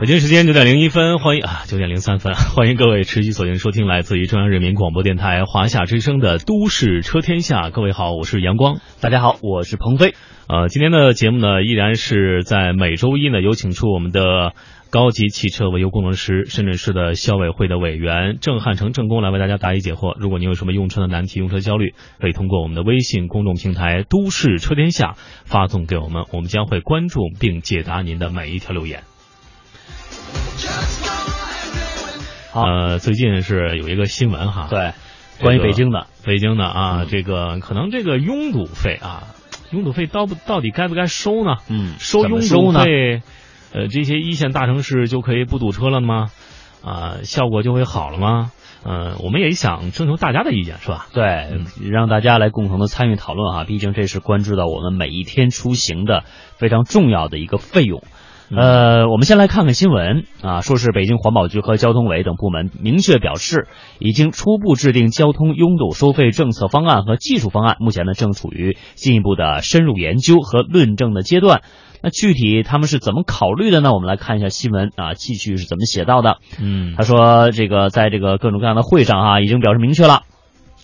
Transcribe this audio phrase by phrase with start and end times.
[0.00, 7.68] 北京时间九点零一分，欢迎啊九点零三分， 欢迎各位持续锁定收听来自于中央人民广播电台华夏之声的《都市车天下》。
[7.70, 10.14] 各位好，我是阳光，大家好，我是鹏飞。
[10.48, 14.54] 呃，今天的节目呢，依然是在每周一呢，有请出我们的
[14.90, 20.16] 高级汽车维修工程师、深圳市的消委会的委员郑汉成郑工来为大家答疑解惑。
[20.18, 25.14] 如果您有什么用车的难题、用车焦虑，可以通过我们的微信公众平台“都市车天下”
[25.46, 29.04] 发送给我们，我们将会关注并解答您的每一条留言。
[32.54, 34.92] 呃，最近是有一个新闻哈，对，
[35.40, 39.34] 关于北京的，北京的啊，这个可能这个拥堵费啊，
[39.72, 41.56] 拥堵费到不到底该不该收呢？
[41.68, 43.22] 嗯，收拥堵费，
[43.72, 46.30] 呃，这些一线大城市就可以不堵车了吗？
[46.84, 48.52] 啊，效果就会好了吗？
[48.84, 51.08] 呃，我们也想征求大家的意见，是吧？
[51.12, 51.58] 对，
[51.90, 56.22] 让大家来共同的参与讨论啊，毕竟这是关注到我们每一天出行的
[56.58, 58.04] 非常重要的一个费用。
[58.56, 71.62] 呃，我们先来看看新闻啊，说是北京环保局和交通委等部门明确表示，已经初步制定交通拥堵收费政策方案和技术方案，目前呢正处于进一步的深入研究和论证的阶段。
[72.02, 73.92] 那具体他们是怎么考虑的呢？
[73.92, 76.36] 我们来看一下新闻啊，继续是怎么写到的。
[76.60, 80.22] 嗯，他说这个在这个各种各样的会上啊，已经表示明确了，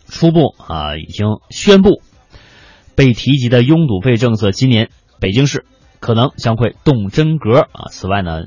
[0.09, 2.01] 初步啊已经宣布，
[2.97, 4.89] 被提及的拥堵费政策今年
[5.21, 5.67] 北京市。
[6.01, 7.89] 可能将会动真格啊！
[7.91, 8.45] 此外呢，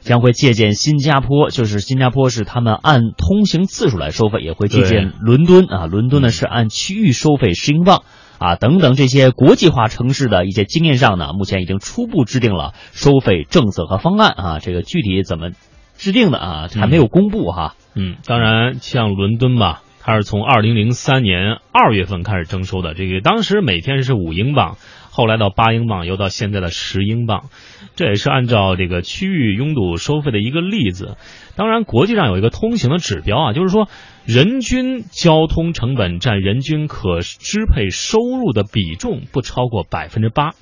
[0.00, 8.02] 将会借鉴新加坡，就是新加坡是他们按通行次数来收费，也会借鉴伦敦啊，伦敦呢是按区域收费十英镑
[8.38, 15.50] 啊，等等这些国际化城市的一些经验上呢，目前已经初步制定了收费政策和方案啊，这个具体怎么
[15.96, 17.74] 制定的啊，还没有公布哈。
[17.94, 24.76] 嗯，当然像伦敦吧，它是从二零零三年二月份开始征收的，这个当时每天是五英镑。
[25.18, 27.50] 后来到八英镑，又到现在的十英镑，
[27.96, 31.16] 这也是按照这个区域拥堵收费的一个例子。
[31.56, 33.88] 当然，国际上有一个通行的指标啊，就是说
[34.26, 40.52] 人均交通成本占人均可支配收入的比重不超过百分之八。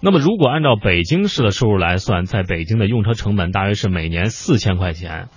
[0.00, 5.28] 那么，如果按照北京市的收入来算，在北京的用车成本大约是每年四千块钱。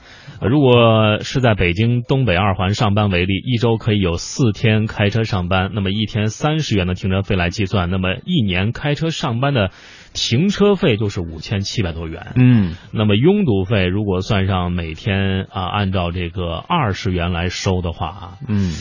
[0.42, 9.72] 如果是在北京东北二环上班为例，一周可以有四天开车上班，那么一天三十元的停车费来计算，那么一年开车上班的
[10.14, 12.34] 停车费就是五千七百多元。
[12.36, 18.72] 嗯，那么拥堵费如果算上每天啊，按照这个二十元来收的话啊，嗯。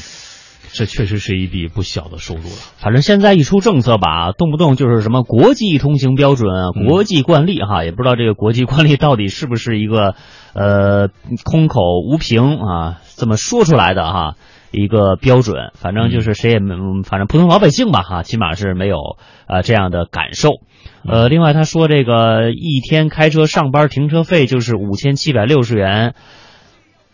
[0.70, 2.56] 这确实是一笔不小的收入了。
[2.76, 6.46] 反正现在一出政策吧，动不动就是什么国际通行标准、
[6.86, 10.14] 国际惯例哈，也不知道这个国际惯例到底是不是一个
[10.58, 11.08] 呃
[11.44, 14.34] 空口无凭啊这么说出来的哈
[14.72, 15.70] 一个标准。
[15.74, 16.74] 反正就是谁也没，
[17.04, 18.98] 反正普通老百姓吧哈，起码是没有
[19.46, 20.50] 呃这样的感受。
[21.04, 26.14] 呃，另外他说这个一天开车上班停车费就是五千七百六十元。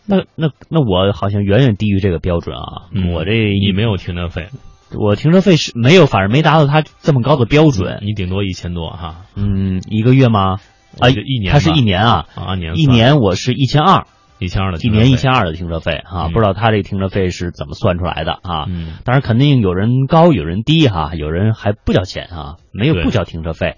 [0.07, 2.93] 那那那我好像远远低于这个标准啊！
[3.11, 4.49] 我这你没有停车费，
[4.95, 8.01] 我停车费是没有，反正没达到他这么高的标准。
[8.03, 10.57] 你顶多一千多哈，嗯，一个月吗？
[10.99, 14.05] 啊，一年，他是一年啊，啊年，一年我是一千二，
[14.39, 18.65] 一千二的，一年一千二的停车费啊，不知道他这个停车费是怎么算出来的啊？
[18.67, 23.75] 嗯，当然肯定有人高，有人低哈，有人还不交钱啊，没有不交停车费。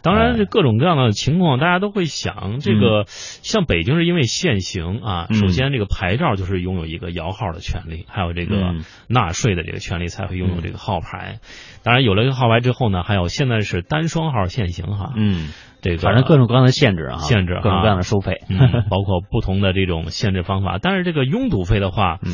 [0.00, 8.74] 当然，这各种各样的情况，大家都会想，这个像北京是因为限行啊，首先这个牌照就是拥有一个摇号的权利，还有这个
[9.08, 11.40] 纳税的这个权利才会拥有这个号牌。
[11.82, 15.48] 当然有了这个号牌之后呢，还有现在是单双号限行哈，嗯，
[15.80, 18.42] 这个反正各种各样的限制啊，限制各种各样的收费，
[18.90, 20.78] 包括不同的这种限制方法。
[20.80, 22.32] 但是这个拥堵费的话，嗯，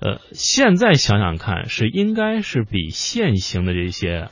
[0.00, 4.28] 呃，现在想想看，是应该是比现行的这些。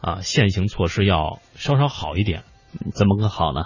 [0.00, 2.44] 啊，现行措施要稍稍好一点，
[2.94, 3.64] 怎么个好呢？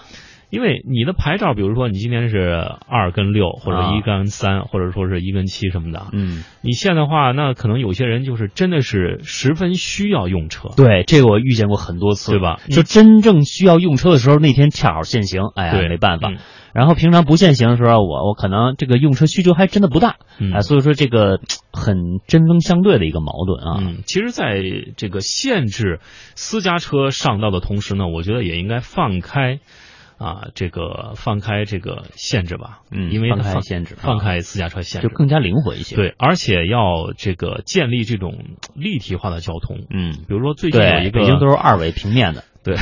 [0.53, 2.39] 因为你的牌照，比如说你今天是
[2.87, 10.69] 二跟六，或者一跟三，或者说是一跟七什么的，嗯，你限的话，那可能有些人就是真的是十分需要用车。
[10.77, 12.61] 对，这个我遇见过很多次，对吧？
[12.69, 16.31] 就真正需要用车的时候，那天恰好限行，哎呀，没办法。
[16.75, 20.17] 然后平常不限行的时候，我我可能这个用车需求还真的不大，
[20.55, 21.39] 啊，所以说这个
[21.73, 21.97] 很
[22.27, 23.79] 针锋相对的一个矛盾啊。
[23.81, 24.63] 嗯，其实，在
[24.97, 26.01] 这个限制
[26.35, 29.61] 私家车上道的同时呢，我觉得也应该放开
[30.23, 32.81] 啊，这个放开这个限制吧。
[32.91, 35.97] 嗯，因为放开限制，放开私家车限制，就更加灵活一些。
[35.97, 39.79] 对，而且要这个建立这种立体化的交通。
[39.91, 42.45] 嗯，比如说最近有一个北京都是二维平面的。
[42.65, 42.77] 对，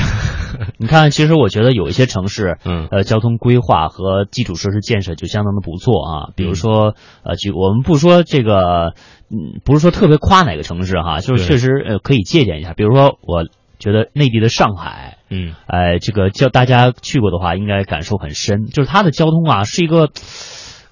[0.77, 6.29] 你看，其实我觉得有一些城市，嗯，呃，交通规划和基础设施建设就相当的不错啊。
[6.35, 6.93] 比如说，
[7.23, 8.93] 呃，就我们不说这个，
[9.31, 12.73] 嗯，不是说特别夸哪个城市哈，就是确实呃可以借鉴一下。
[12.73, 13.45] 比如说我
[13.79, 18.65] 觉得内地的上海，嗯，哎，这个叫大家去过的话，应该感受很深。
[18.67, 20.09] 就是它的交通啊，是一个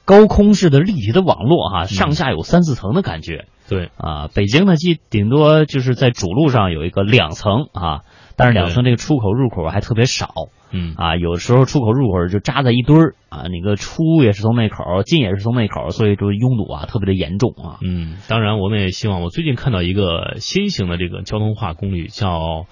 [0.05, 3.45] 高空式的立体的网络哈、上下有三四层的感觉。
[3.67, 8.01] 对，啊，北京呢，既顶多就是在主路上有一个两层啊，
[8.35, 10.33] 但是两层这个出口入口还特别少
[10.71, 17.77] 嗯啊，有时候出口入口就扎在一堆儿啊，那个出也是从那口儿，进也是从那口儿，所以就拥堵啊特别的严重啊。
[17.83, 22.65] 嗯，当然我们也希望，我最近看到一个新型的这个交通化功率，叫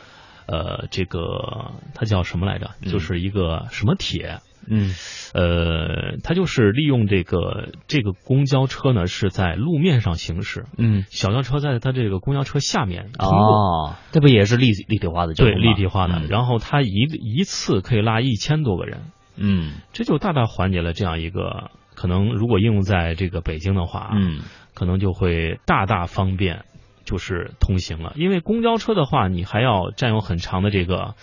[0.48, 2.72] 呃这个它叫什么来着？
[2.82, 2.92] 嗯。
[2.92, 4.40] 就是一个什么铁？
[4.70, 4.94] 嗯。
[5.34, 11.04] 呃，它就是利用这个这个公交车呢是在路面上行驶，嗯。
[11.10, 13.38] 小轿车在它这个公交车下面通过。
[13.38, 16.28] 哦，这不也是立立体化的对立体化的，嗯。
[16.30, 19.02] 然后它一一次可以拉一千多个人，
[19.36, 19.74] 嗯。
[19.94, 24.42] 这就大大缓解了这样一个可能，如果应用在这个北京的话，嗯。
[24.74, 26.66] 可能就会大大方便，
[27.08, 28.12] 就是通行了。
[28.18, 31.16] 因为公交车的话，你还要占用很长的这个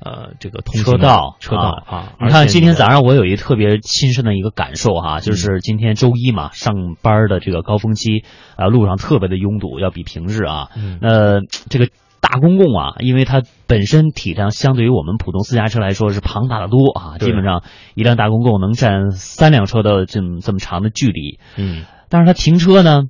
[0.00, 2.14] 呃这个通行车道车道啊。
[2.22, 8.24] 你看今天早上，我有一特别亲身的一个感受哈，就是今天周一嘛，上班的这个高峰期
[8.56, 10.98] 啊，路上特别的拥堵，要比平日啊，嗯。
[11.02, 11.90] 呃，这个
[12.20, 17.62] 大公共啊，因为它本身体量相对于我们普通私家车来说是庞大的多啊，基本上
[17.94, 21.84] 一辆大公共能占三辆车的这么这么长的距离，嗯。
[22.08, 23.02] 但是它停车呢，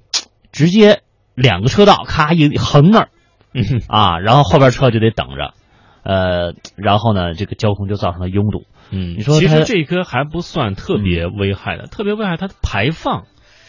[0.52, 1.02] 直接
[1.36, 3.08] 两个车道咔一横那儿。
[3.54, 5.54] 嗯啊，然后后边车就得等着，
[6.02, 8.66] 呃，然后呢，这个交通就造成了拥堵。
[8.90, 13.24] 嗯，你说其实这颗还不算特别危害的，特别危害它的排放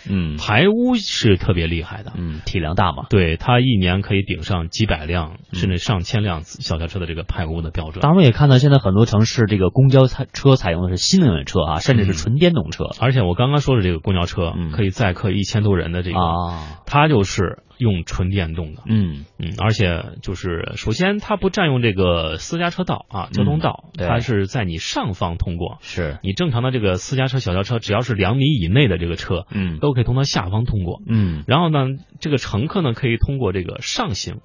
[0.09, 2.13] 嗯排污是特别厉害的。
[2.15, 3.05] 嗯，体量大嘛。
[3.09, 8.01] 对，它一年可以顶上几百辆，甚至上千辆小轿车的这个排污的标准。
[8.01, 16.79] 当然，我也看到现在很多城市这个公交采车采用的是新能源车啊，甚至是纯电动车而且我刚刚说的这个公交车嗯可以载客一千多人的这个，啊。
[16.85, 18.83] 它就是用纯电动的。
[18.85, 25.77] 嗯嗯，而且就是首先它不占用这个私家车道啊，交通道，对它是在你上方通过。
[25.81, 31.01] 是你正常的这个私家车、小轿车，只要是两米以内的这个车，嗯都可以从它下方通过。
[31.07, 31.87] 嗯然后呢，
[32.19, 34.41] 这个乘客呢可以通过这个上行，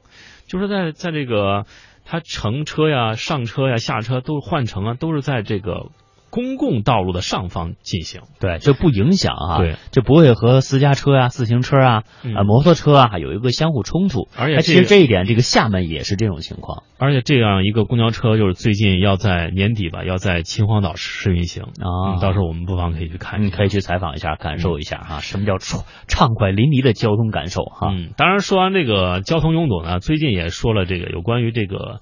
[0.46, 1.67] 就是在在这个
[2.05, 5.87] 他乘车呀、上车呀、下车都换乘啊，都是在这个
[6.32, 8.23] 公共道路的上方进行。
[8.40, 14.29] 对，这不影响啊，对，这不会和私家车啊、自行车啊、嗯啊摩托车啊有一个相互冲突。
[14.34, 21.64] 而且哎其实这一点，这个厦门也是这种情况而且这样一个公交车，就是最近要在年底吧，要在秦皇岛试运行。
[21.64, 23.44] 啊嗯，到时候我们不妨可以去看一下。
[23.44, 27.90] 你可以去采访一下，感受一下哈、什么叫畅畅快淋漓的交通感受哈。
[27.93, 32.00] 嗯，当然说完这个交通拥堵呢，最近也说了这个有关于这个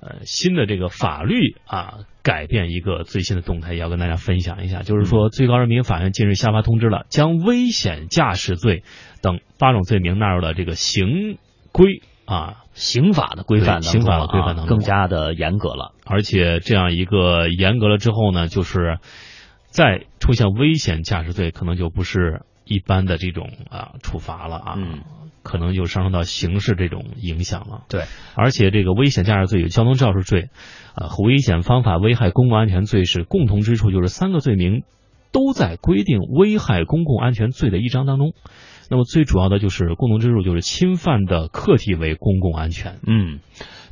[0.00, 1.98] 呃新的这个法律啊
[2.28, 4.82] 改变一个最新的动态，也要跟大家分享一下。
[4.82, 8.82] 就是说，最高人民法院近日下发通知了，将危险驾驶罪
[9.22, 11.38] 等八种罪名纳入了这个刑
[11.72, 15.94] 规啊，刑法的规范刑法的啊规范当中更加的严格了。
[16.04, 18.98] 而且这样一个严格了之后呢，就是
[19.68, 25.00] 再出现危险驾驶罪，可能就不是一般的这种啊处罚了啊，嗯
[25.44, 27.84] 可能就上升到刑事这种影响了。
[27.88, 28.02] 对，
[28.34, 30.50] 而且这个危险驾驶罪与交通肇事罪，
[31.00, 34.82] 呃危险方法危害公共安全罪是共同之处，就是三个罪名
[35.32, 38.32] 都在规定危害公共安全罪的一章当中。
[38.90, 42.98] 那么最主要的就是共同之处，就是侵犯的客体为公共安全。
[43.06, 43.40] 嗯，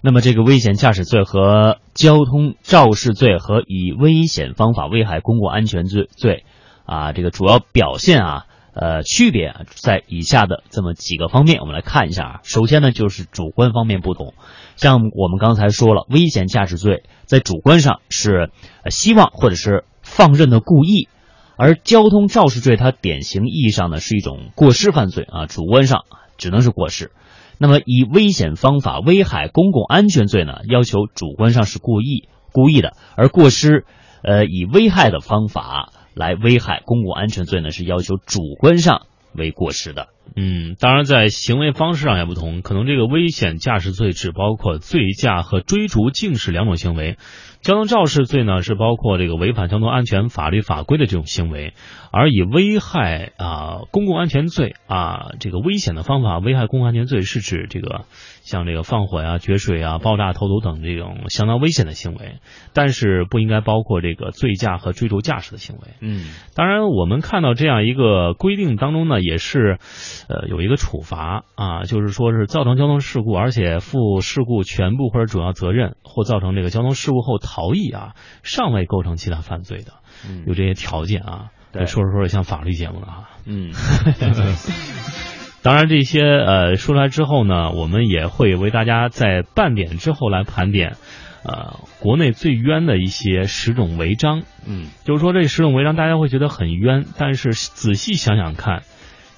[0.00, 6.44] 那么这个危险驾驶罪和交通肇事罪和以危险方法危害公共安全罪罪
[6.86, 8.45] 啊，这个主要表现啊，
[8.78, 12.40] 呃，区别啊在以下的这么几个方面，我们来看一下啊。
[12.42, 14.34] 首先呢，就是主观方面不同，
[14.76, 18.50] 像我们刚才说了，危险驾驶罪在主观上是
[18.90, 21.08] 希望或者是放任的故意。
[21.56, 26.04] 而交通肇事罪，它典型意义上呢是一种过失犯罪啊，主观上
[26.36, 27.12] 只能是过失。
[27.56, 33.86] 那么以危险方法危害公共安全罪呢，要求主观上是故意故意的，而过失，
[34.22, 39.02] 呃，以危害的方法来危害公共安全罪呢，是要求主观上
[39.34, 40.08] 为过失的。
[40.34, 47.16] 嗯，当然，在行为方式上也不同，可能这个危险驾驶罪只包括醉驾和追逐、竞驶两种行为，
[47.60, 51.74] 交通肇事罪呢是包括这个违反交通安全法律法规的这种行为，
[52.10, 58.04] 而以危害啊、公共安全罪啊这个危险的方法危害公共安全罪是指这个
[58.46, 62.38] 像这个放火呀、决水啊、爆炸、投毒等这种相当危险的行为，
[62.72, 65.88] 但是不应该包括这个醉驾和追逐驾驶的行为。
[66.00, 69.78] 嗯当然，我们看到这样一个规定当中呢，也是，
[70.28, 79.92] 呃，有一个处罚啊，就是说是造成交通事故，而且负事故全部或者主要责任，或造成这个交通事故后逃逸啊，尚未构成其他犯罪的，
[80.46, 81.50] 有嗯这些条件啊。
[81.72, 83.28] 对说着说着像法律节目了啊。
[83.44, 83.70] 嗯，
[85.66, 90.94] 当然，这些呃说出来之后呢，我们也会为大家在半点之后来盘点，
[91.44, 94.44] 呃，国内最冤的一些十种违章。
[94.64, 98.82] 嗯，就是说这十种违章大家会觉得很冤，但是仔细想想看，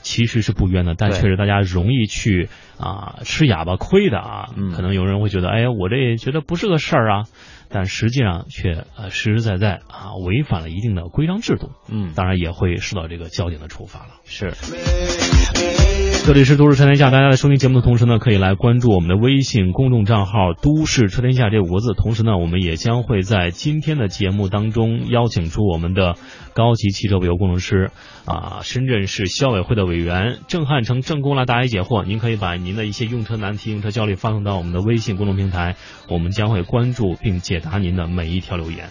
[0.03, 4.51] 其实是不冤的，但确实大家容易去啊吃哑巴亏的啊。
[4.55, 7.25] 嗯可能有人会觉得，哎呀，我这觉得不是个事儿啊，
[7.71, 14.21] 但实际上却呃实实在在啊违反了一定的规章制度，嗯，当然也会受到这个交警的处罚了。
[14.27, 14.53] 是。
[16.27, 21.95] 这里是都市车天下，大家在收听节目的同时呢，可以来关注我们的微信公众账号“都市车天下”这五个字。
[21.95, 26.17] 同时呢，我们也将会在今天的节目当中邀请出我们的
[26.53, 27.91] 高级汽车维修工程师
[28.27, 32.05] 啊，深圳市消委会的委员郑汉成郑工来答疑解惑。
[32.05, 35.77] 您可以把您的一些用车难题、用车焦虑发送到我们的微信公众平台，
[36.11, 38.91] 我们将会关注并解答您的每一条留言。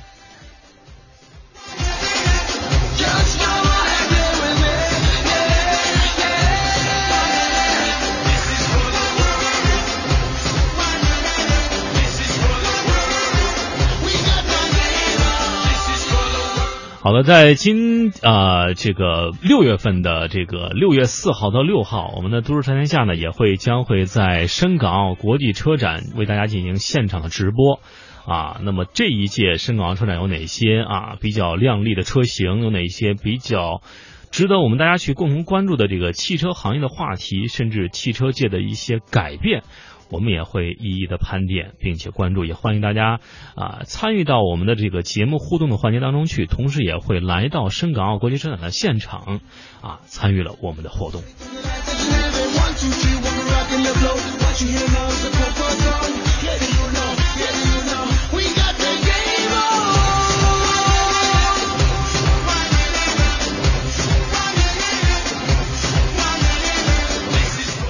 [17.08, 27.80] 好的，在今啊、这个六月份的这个六月四号到六号，我们的都市车天下呢也会将会在深港澳国际车展为大家进行现场的直播。
[28.26, 32.62] 啊，那么这一届深港澳车展有哪些啊比较亮丽的车型？
[32.62, 33.82] 有哪些比较
[34.30, 39.64] 值得我们大家去共同关注的这个汽车行业的话题，甚至汽车界的一些改变？
[40.10, 43.20] 我们也会一一的盘点，并且关注，也欢迎大家
[43.56, 49.42] 啊参与到我们的这个节目互动的环节当中去，同时也会来到深港澳国际车展的现场
[49.82, 51.22] 啊，参与了我们的活动。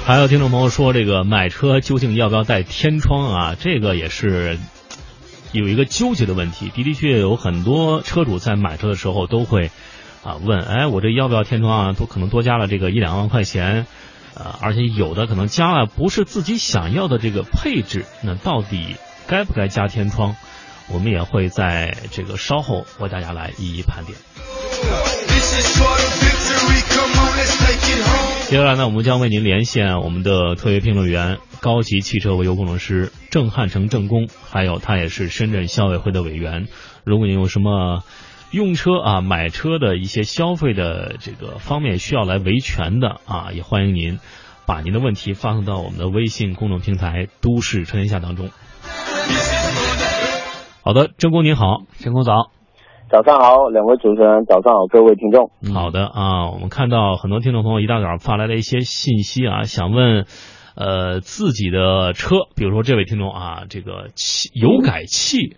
[0.08, 3.54] 还有听众朋友说，这个买车究竟要不要带天窗啊？
[3.60, 4.58] 这个也是
[5.52, 6.70] 有一个纠结的问题。
[6.70, 9.70] 的的确确有很多车主在买车的时候都会
[10.24, 11.92] 啊问，哎，我这要不要天窗啊？
[11.92, 13.84] 都可能多加了这个一两万块钱，
[14.32, 18.96] 呃，而且有的可能加了不是自己想要的这个配置，那到底
[19.26, 20.36] 该不该加天窗？
[20.88, 24.16] 我们也会在这个稍后为大家来一一盘点。
[25.26, 25.78] This is
[28.48, 36.66] 接下来呢，我们将为您连线我们的特约评论员、高级汽车维修工程师郑汉成郑工，还有他也是深圳消委会的委员。
[37.04, 38.02] 如果您有什么
[38.50, 44.18] 用车啊、买车的一些消费的这个方面需要来维权的啊，也欢迎您
[44.64, 48.48] 把您的问题发送到我们的微信公众平台“都市车天下”当中。
[50.82, 51.82] 好的，郑工您好。
[51.98, 52.50] 陈工早，
[53.10, 55.50] 早上好，两位主持人，早上好，各位听众。
[55.66, 60.26] 嗯好的啊，我们看到很多听众朋友一大早发来的一些信息啊，想问，
[60.76, 65.56] 呃，自己的车，比如说这位听众啊，这个气油改气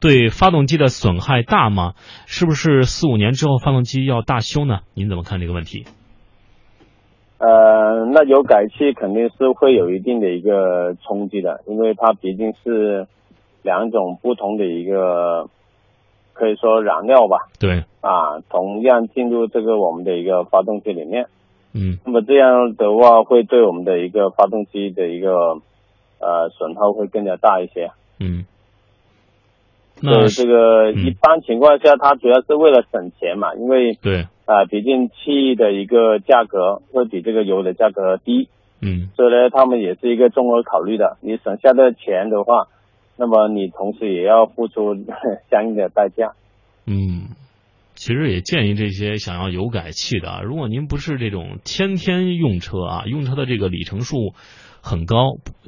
[0.00, 1.92] 对发动机的损害大吗？
[2.26, 4.80] 是不是四五年之后发动机要大修呢？
[4.94, 5.84] 您怎么看这个问题？
[7.38, 13.06] 呃，那油改气肯定是会有一定的一个冲击的，因为它毕竟是
[13.62, 15.48] 两种不同的一个，
[16.38, 21.26] 可以说燃料吧，对，啊，同样进入这个我们的一个发动机里面，
[21.74, 21.98] 嗯。
[22.06, 25.58] 那么这样的话会对我们的一个发动机的一个
[26.20, 27.90] 呃损耗会更加大一些。
[28.20, 28.46] 嗯，
[30.00, 31.04] 对那这个嗯。
[31.04, 38.48] 一般情况下，它主要是为了省钱嘛，因为对，啊、毕竟气的一个价格会比这个油的价格低，
[38.80, 39.10] 嗯。
[39.16, 41.16] 所以呢，他们也是一个综合考虑的。
[41.20, 42.68] 你省下的钱的话，
[43.18, 44.94] 那么你同时也要付出
[45.50, 46.32] 相应的代价。
[46.86, 47.28] 嗯。
[47.94, 54.34] 其实也建议这些想要油改气的啊，如果您不是这种天天用车啊，用车的这个里程数
[54.80, 55.16] 很高，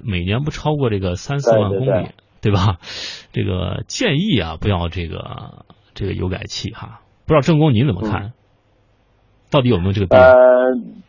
[0.00, 2.78] 每年不超过这个三四万公里，对对吧？
[3.32, 5.64] 这个建议啊，不要这个
[5.94, 7.00] 这个油改气哈。
[7.26, 8.32] 不知道郑工您怎么看？
[9.50, 10.22] 到底有没有这个必要？
[10.22, 10.36] 呃，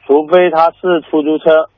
[0.08, 1.70] 除非他是出租车，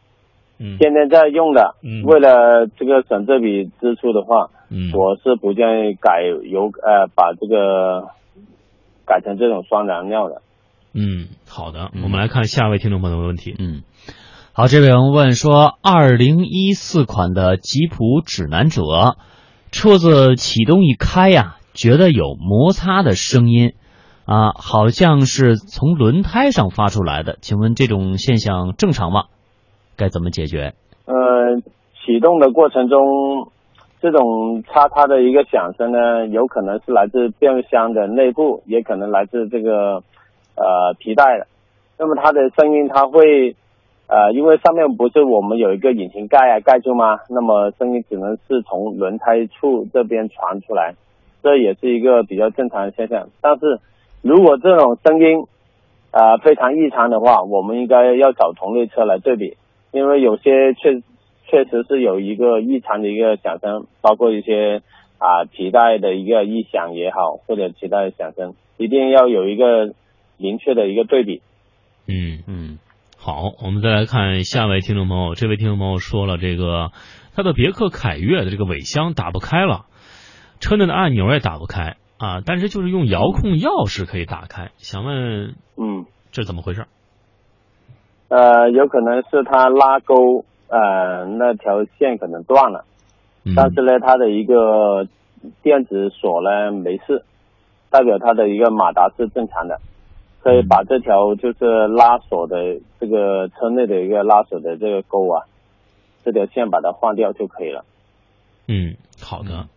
[0.59, 8.09] 嗯天天在用的，嗯为了这个省这笔支出的话，嗯我是不建议改油呃把这个
[9.05, 10.41] 改成这种双燃料的。
[10.93, 13.55] 嗯，好的，嗯我们来看下一位听众朋友的问题。
[13.57, 13.81] 嗯，
[14.53, 18.83] 好，这位朋友问说，二零一四款的吉普指南者，
[19.71, 23.73] 车子启动一开呀、觉得有摩擦的声音，
[24.25, 29.23] 啊，好像是从轮胎上发出来的，请问这种现象正常吗？
[30.03, 30.73] 该怎么解决？
[31.05, 31.61] 呃，
[32.03, 33.47] 启动的过程中，
[34.01, 40.03] 这种擦擦的一个响声呢，有可能是来自变速箱的内部，也可能来自这个
[40.57, 41.47] 呃皮带的。
[41.97, 43.55] 那么它的声音，它会
[44.07, 47.19] 呃，因为上面不是我们有一个引擎盖啊盖住吗？
[47.29, 50.95] 那么声音只能是从轮胎处这边传出来，
[51.41, 53.29] 这也是一个比较正常的现象。
[53.39, 53.79] 但是
[54.21, 55.45] 如果这种声音
[56.11, 59.55] 呃非常异常的话，我们应该要找同类车来对比，
[59.93, 61.01] 因为有些确
[61.47, 64.81] 确实是有一个异常的一个响声，包括一些
[65.19, 69.93] 啊皮带的一个异响也好，或者其他的响声，一定要有一个
[70.37, 71.41] 明确的一个对比。
[72.07, 72.43] 嗯。
[72.47, 72.79] 嗯
[73.25, 75.33] 好，我们再来看下位听众朋友。
[75.33, 76.91] 这位听众朋友说了，这个
[77.33, 79.85] 他的别克凯越的这个尾箱打不开了，
[80.59, 84.71] 车内的按钮也打不开啊，但是就是用遥控钥匙可以打开。
[84.75, 86.85] 想问嗯，这怎么回事？
[88.33, 92.85] 呃，有可能是他拉钩呃那条线可能断了，
[93.45, 95.07] 嗯但是呢，它的一个
[95.61, 97.23] 电子锁呢没事，
[97.91, 99.79] 代表它的一个马达是正常的，
[100.41, 105.45] 可以嗯把这条就是拉锁的这个车内的一个拉锁的这个钩啊，
[106.23, 107.85] 这条线把它换掉就可以了。
[108.67, 109.67] 嗯，好的。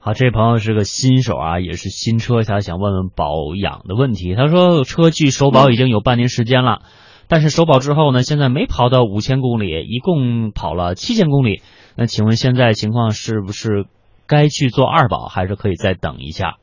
[0.00, 4.34] 好，这位朋友是个新手啊，也是新车，他想问问保养的问题。
[4.34, 6.82] 他说车距首保已经有半年时间了，
[7.28, 11.60] 但是首保之后呢，现在没跑到五千公里，一共跑了七千公里。
[11.96, 13.84] 那请问现在情况是不是
[14.26, 16.56] 该去做二保，还是可以再等一下？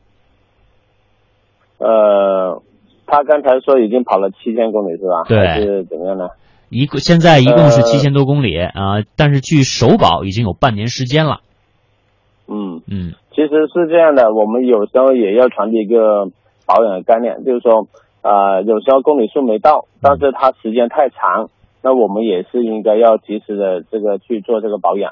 [1.79, 2.61] 呃，
[3.05, 5.23] 他刚才说已经跑了七千公里是吧？
[5.27, 6.29] 对还是怎么样呢？
[6.69, 11.41] 一共现在一共是呃七千多公里啊、但是距首保已经有半年时间了。
[12.47, 12.81] 嗯。
[12.87, 16.29] 嗯其实是这样的，我们有时候也要传递一个
[16.67, 17.87] 保养的概念，就是说，
[18.23, 21.51] 呃，有时候公里数没到，但是它时间太长，
[21.83, 25.11] 那我们也是应该要及时的这个去做这个保养，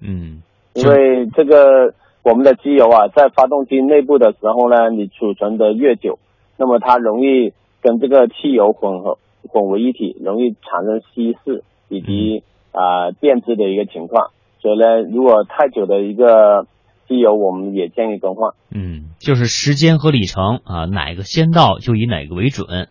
[0.00, 0.42] 嗯。
[0.74, 6.20] 因为这个我们的机油啊，在发动机内部的时候呢，你储存的越久，
[6.56, 16.66] 那么它容易跟这个汽油混合混为一体，容易产生稀释以及啊、变质的一个情况，所以呢，如果太久的一个
[17.08, 18.52] 机油，我们也建议更换。
[18.70, 22.88] 嗯，就是时间和里程啊，哪个先到就以哪个为准。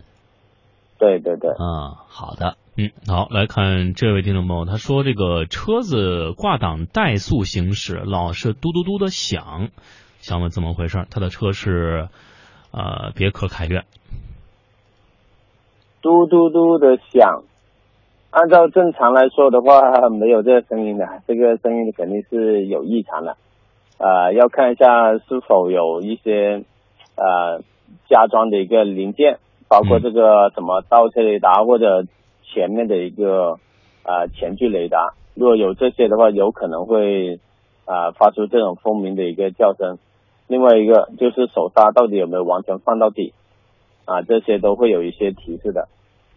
[0.98, 2.58] 对对对，啊，好的。
[2.76, 9.70] 嗯，好，来看这位听众朋友，他说这个车子挂档怠速行驶，老是嘟嘟嘟的响，
[10.20, 11.06] 想问怎么回事？
[11.10, 12.10] 他的车是
[12.72, 13.84] 呃别克凯越，
[16.02, 17.44] 嘟嘟嘟的响。
[18.30, 23.38] 按照正常来说的话，没有这个声音的，这个声音肯定是有异常的。
[23.98, 26.64] 呃，要看一下是否有一些
[27.16, 27.62] 呃
[28.08, 32.06] 加装的一个零件，包括嗯这个什么倒车雷达或者
[32.44, 33.60] 前面的一个
[34.04, 37.40] 呃前距雷达，如果有这些的话，有可能会
[37.86, 39.98] 啊、呃发出这种蜂鸣的一个叫声。
[40.48, 43.34] 另外一个就是手刹到底有没有完全放到底
[44.06, 45.90] 啊，这些都会有一些提示的。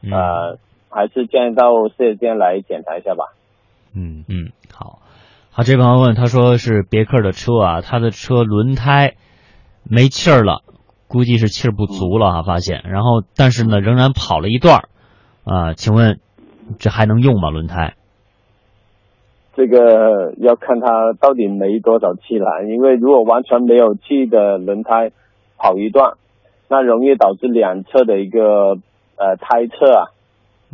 [0.03, 3.27] 嗯、呃，还是建议到四 S 店来检查一下吧。
[3.94, 4.51] 嗯嗯
[5.62, 9.14] 这朋友问他说是别克的车啊，他的车轮胎
[9.83, 10.62] 没气儿了，
[11.09, 14.88] 估计是气儿不足了啊，发现，然后但是呢仍然跑了一段儿
[15.44, 16.20] 啊，请问
[16.79, 17.51] 这还能用吗？
[17.51, 17.94] 轮胎？
[19.57, 25.11] 这个要看它到底没多少气了，因为如果完全没有气的轮胎
[25.59, 26.14] 跑一段，
[26.68, 28.79] 那容易导致两侧的一个
[29.16, 30.05] 呃胎侧啊，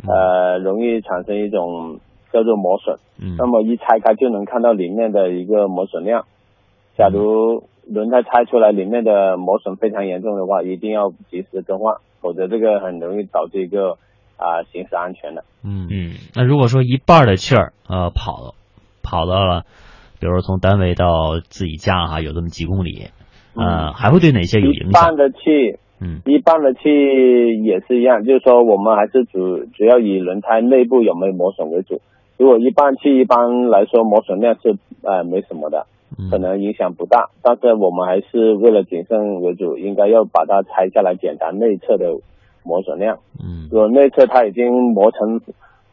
[0.07, 1.99] 呃容易产生一种
[2.31, 2.97] 叫做磨损。
[3.19, 6.25] 嗯那么一拆开就能看到里面的一个磨损量。
[6.97, 13.97] 假如轮胎拆出来里面的磨损非常严重的话，一定要及时更换，否则这个很容易导致一个
[14.35, 15.43] 啊、行驶安全的。
[15.63, 18.55] 嗯嗯那如果说一半的气儿呃跑
[19.03, 19.63] 跑到了，
[20.19, 23.07] 比如说从单位到自己家哈、有这么几公里，
[23.55, 25.15] 呃，还会对哪些有一影响一半？
[25.15, 25.37] 的气
[26.01, 26.79] 嗯一般的气
[27.63, 32.01] 也是一样，就是说我们还是主主要以轮胎内部有没有磨损为主。
[32.37, 37.29] 如果一般气一般来说磨损量是呃没什么的，嗯可能影响不大。
[37.41, 42.19] 但是我们还是为了谨慎为主，应该要把它拆下来检查内侧的
[42.63, 43.19] 磨损量。
[43.43, 45.41] 嗯如果内侧它已经磨成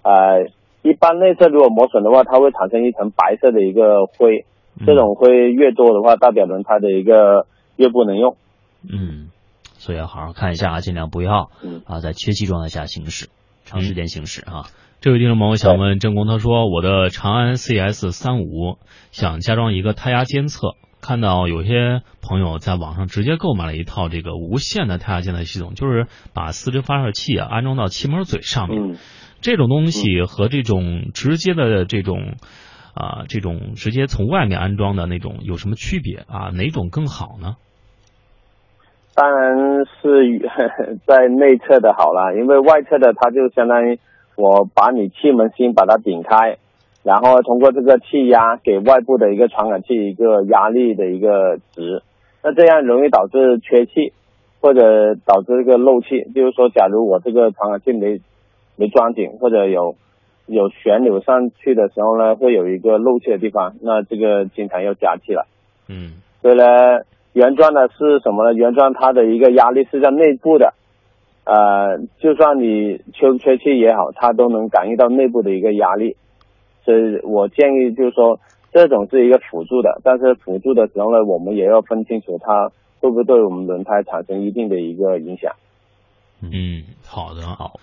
[0.03, 0.49] 呃，
[0.83, 4.45] 一般内侧如果磨损的话，它会产生一层白色的一个灰，
[4.79, 8.37] 嗯这种灰越多的话，代表轮胎的一个越不能用。
[8.83, 9.31] 嗯，
[9.79, 13.31] 所以要好好看一下啊，尽量不要嗯啊在缺气状态下行驶，
[13.65, 14.69] 长时间行驶啊。
[15.05, 18.79] 这位听众朋友想问郑工，他说我的长安 CS 三五
[19.13, 28.93] 想加装一个胎压监测，看到有些朋友在网上直接购买了一套这个无线的胎压监测系统，就是把四支发射器啊安装到气门嘴上面。
[28.93, 28.97] 嗯。
[29.43, 32.37] 这种东西和这种直接的这种
[32.95, 36.49] 啊、这种直接从外面安装的那种有什么区别啊？
[36.55, 37.57] 哪种更好呢？
[39.15, 40.41] 当然是
[41.07, 43.99] 在内侧的好了，因为外侧的它就相当于
[44.37, 46.59] 我把你气门芯把它顶开，
[47.03, 52.03] 然后通过这个气压给外部的一个传感器一个压力的一个值，
[52.43, 54.13] 那这样容易导致缺气，
[54.61, 56.25] 或者导致这个漏气。
[56.35, 58.21] 就是说，假如我这个传感器没
[58.77, 59.95] 没装紧，或者有
[60.47, 65.47] 有旋钮上去的时候呢，会有一个漏气的地方，那这个经常要加气了。
[65.89, 66.65] 嗯所以呢，
[67.33, 68.53] 原装的是什么呢？
[68.53, 70.75] 原装它的一个压力是在内部的，
[71.45, 76.17] 呃，就算你缺不缺气也好，它都能感应到内部的一个压力。
[76.85, 78.41] 所以我建议就是说，
[78.73, 85.53] 这种是一个辅助的，但是辅助的时候呢，我们也要分清楚它会不会对我们轮胎产生一定的一个影响。
[86.43, 87.79] 嗯，好的，好，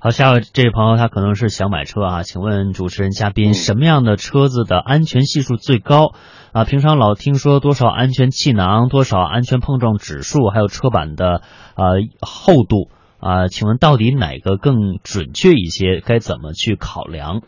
[0.00, 6.12] 好，下位这位朋友他可能是想买车啊，请问主持人嘉宾，嗯什么样的车子的安全系数最高
[6.52, 6.64] 啊？
[6.64, 11.42] 平常老听说多少安全气囊，多少安全碰撞指数，还有车板的
[11.74, 12.86] 呃厚度
[13.18, 15.98] 啊，请问到底哪个更准确一些？
[15.98, 17.42] 该怎么去考量？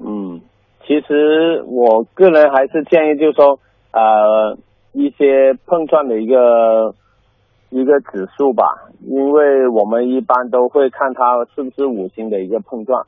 [0.00, 0.40] 嗯，
[0.82, 3.60] 其实我个人还是建议，就是说，
[3.92, 4.58] 呃，
[4.92, 6.96] 一些碰撞的一个
[7.70, 8.64] 一个指数吧，
[9.04, 13.06] 因为我们一般都会看它是不是五星的一个碰撞。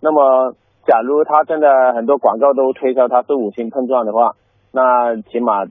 [0.00, 0.54] 那么，
[0.86, 4.32] 假如它真的很多广告都推销它是五星碰撞的话，
[4.72, 5.64] 那起码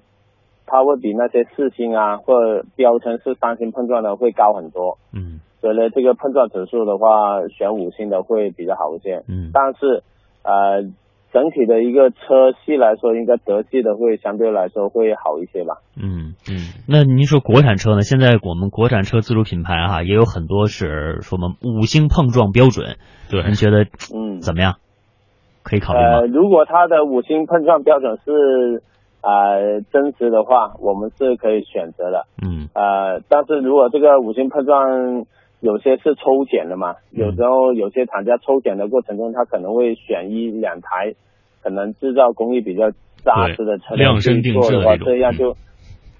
[0.65, 4.97] 它会比那些四星啊或者标称是三星碰撞的会高很多。
[5.13, 9.23] 嗯所以呢，这个碰撞指数的话，选五星的会比较好一些。
[9.27, 10.03] 嗯但是
[10.43, 10.81] 呃，
[11.33, 15.77] 整体的一个车系来说，应该德系的会相对来说会好一些吧。
[15.95, 16.33] 嗯。
[16.49, 18.01] 嗯那您说国产车呢？
[18.01, 22.95] 现在我们国产车自主品牌哈、也有很多是什么五星碰撞标准，
[23.29, 23.83] 对，您觉得
[24.15, 24.75] 嗯，怎么样？
[25.63, 26.19] 可以考虑吗？
[26.19, 28.81] 呃，如果它的五星碰撞标准是
[29.21, 32.23] 呃真实的话，我们是可以选择的。
[32.41, 35.25] 嗯呃，但是如果这个五星碰撞
[35.59, 41.15] 有些是抽检的嘛，嗯有时候有些厂家抽检的过程中，他可能会选一两台，
[41.61, 42.91] 可能制造工艺比较
[43.23, 45.55] 扎实的车辆量身定去做的话，制的这样就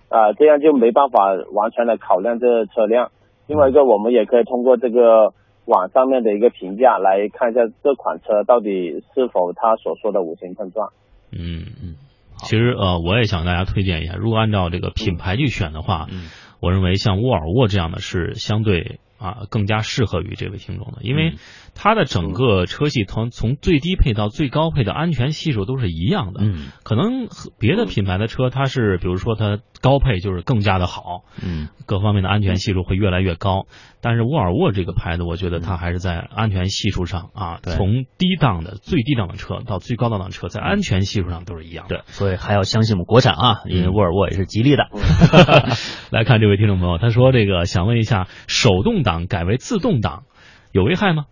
[0.10, 3.12] 啊、这样就没办法完全的考量这个车辆。
[3.45, 5.34] 另外一个，我们也可以通过这个
[5.65, 10.93] 网上面的一个评价来看一下这款车到底是否他所说的五星碰撞。
[11.32, 11.95] 嗯嗯。
[12.38, 16.30] 其实呃，我也想大家推荐一下，如果按照这个品牌去选的话，嗯
[16.62, 21.38] 我认为像沃尔沃这样的是相对啊更加适合于这位听众的，因为嗯。
[21.80, 26.39] 它的整个车系从从最低配到最高配的安全系数都是一样的。
[26.43, 26.69] 嗯。
[26.84, 31.69] 可能和别的品牌的车，它是比如说它高配就是更加的好，嗯。
[31.86, 33.67] 各方面的安全系数会越来越高。
[34.01, 41.97] 但是沃尔沃这个牌子，我觉得它还是在安全系数上啊，从低档的最低档的车到最高档的车，在安全系数上都是一样的。
[41.97, 44.83] 对，所以还要相信我们国产啊，因为嗯沃尔沃也是吉利的。
[46.12, 50.23] 来看这位听众朋友，他说这个想问一下，手动挡改为自动挡
[50.71, 51.25] 有危害吗？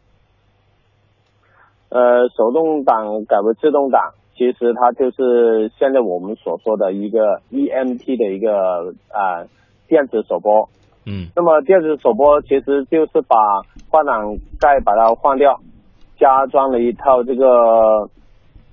[1.90, 9.48] 呃，手动挡改为自动挡，其实它就是现在我们所说的一个 EMT 的一个啊、
[9.88, 10.68] 电子手拨。
[11.06, 13.36] 嗯那么电子手拨其实就是把
[13.90, 15.60] 换挡盖把它换掉，
[16.18, 18.10] 加装了一套这个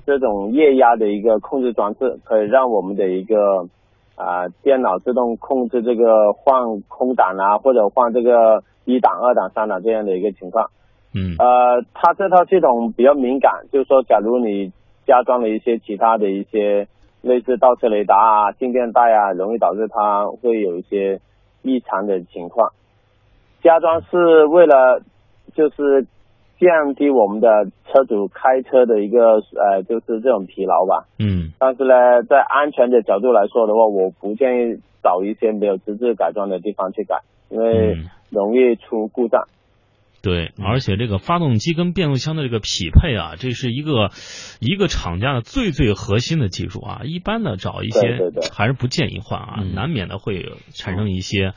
[0.06, 3.68] 这种液压的一个控制装置，可以让我们的一个
[4.14, 10.70] 啊、电脑自动控制这个换空挡啊，或者换这个一档、二档、三档这样的一个情况。
[11.14, 14.72] 嗯呃，它这套系统比较敏感，就是说，假如你
[15.06, 16.86] 加装了一些其他的一些
[17.20, 21.20] 类似倒车雷达啊、静电带啊，容易导致它会有一些
[21.62, 22.70] 异常的情况。
[23.62, 25.00] 加装是为了
[25.54, 26.06] 就是
[26.58, 27.48] 降低我们的
[27.86, 31.06] 车主开车的一个呃，就是这种疲劳吧。
[31.18, 38.10] 嗯但是呢，在安全的角度来说的话，我不建议找一些没有资质改装的地方去改，因为嗯。
[38.30, 39.44] 容易出故障。
[40.22, 44.12] 对，而且这个发动机跟变速箱的这个匹配啊，这是一个
[44.60, 47.00] 一个厂家的最最核心的技术啊。
[47.04, 48.00] 一般的找一些
[48.52, 51.54] 还是不建议换啊，嗯难免的会产生一些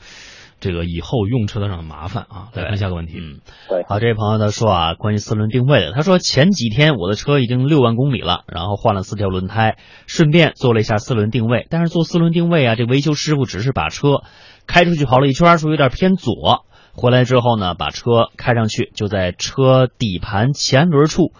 [0.58, 2.48] 这个以后用车的上的麻烦啊。
[2.54, 9.76] 来看下个问题，嗯，对，好，这位朋友他说啊，关于四轮定位的，他说前几天我的车已经六万公里了，然后换了四条轮胎，
[10.08, 11.68] 顺便做了一下四轮定位。
[11.70, 14.24] 但是做四轮定位啊，这维修师傅只是把车
[14.66, 16.66] 开出去跑了一圈，说有点偏左。
[16.96, 21.32] 回来之后呢，把车开上去，就在车底盘前轮处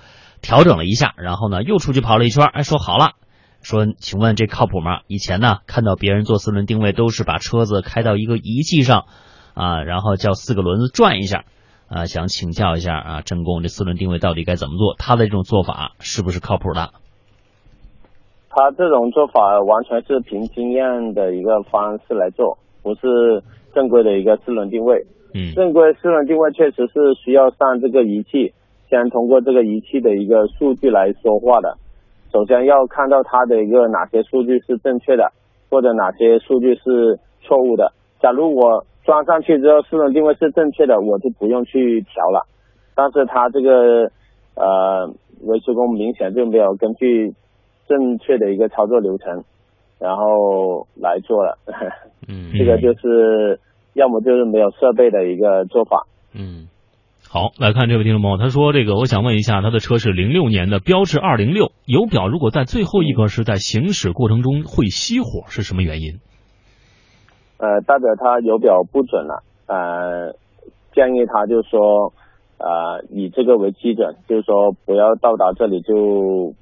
[0.42, 3.12] 调整了一下，然后呢又出去跑了一圈，哎，说好了。
[3.62, 5.00] 说，请问这靠谱吗？
[5.08, 9.06] 以前呢，看到别人做四轮定位都是把车子开到一个仪器上，
[9.54, 11.44] 啊，然后叫四个轮子转一下，
[11.88, 14.94] 啊，想请教一下啊，真工这四轮定位到底该怎么做？
[14.98, 16.90] 他的这种做法是不是靠谱的？
[18.50, 23.42] 他这种做法完全是凭经验的一个方式来做，不是
[23.74, 25.06] 正规的一个四轮定位。
[25.36, 28.54] 嗯正规四轮定位确实是需要上这个仪器，
[28.88, 31.76] 先通过这个仪器的一个数据来说话的。
[32.32, 35.30] 首先要看到它的一个哪些数据是正确的，
[35.70, 37.92] 或者哪些数据是错误的。
[38.20, 42.46] 假如我装上去之后四轮定位是正确的，我就不用去调了。
[42.94, 44.10] 但是它这个
[44.54, 45.06] 呃
[45.42, 47.34] 维修工明显就没有根据
[47.86, 49.44] 正确的一个操作流程，
[50.00, 51.58] 然后来做了。
[52.28, 53.60] 嗯 这个就是
[53.96, 56.06] 要么就是没有设备的一个做法。
[56.34, 56.68] 嗯
[57.28, 66.20] 好，来看这位听众朋友，他说这个我想问一下，他的车是零六年的标致二零六，油表如果在最后一格是在行驶过程中会熄火，是什么原因？
[67.58, 70.36] 呃，代表他油表不准了，呃，
[70.94, 72.12] 建议他就说，
[72.58, 76.54] 呃，以这个为基准，就是说不要到达这里就，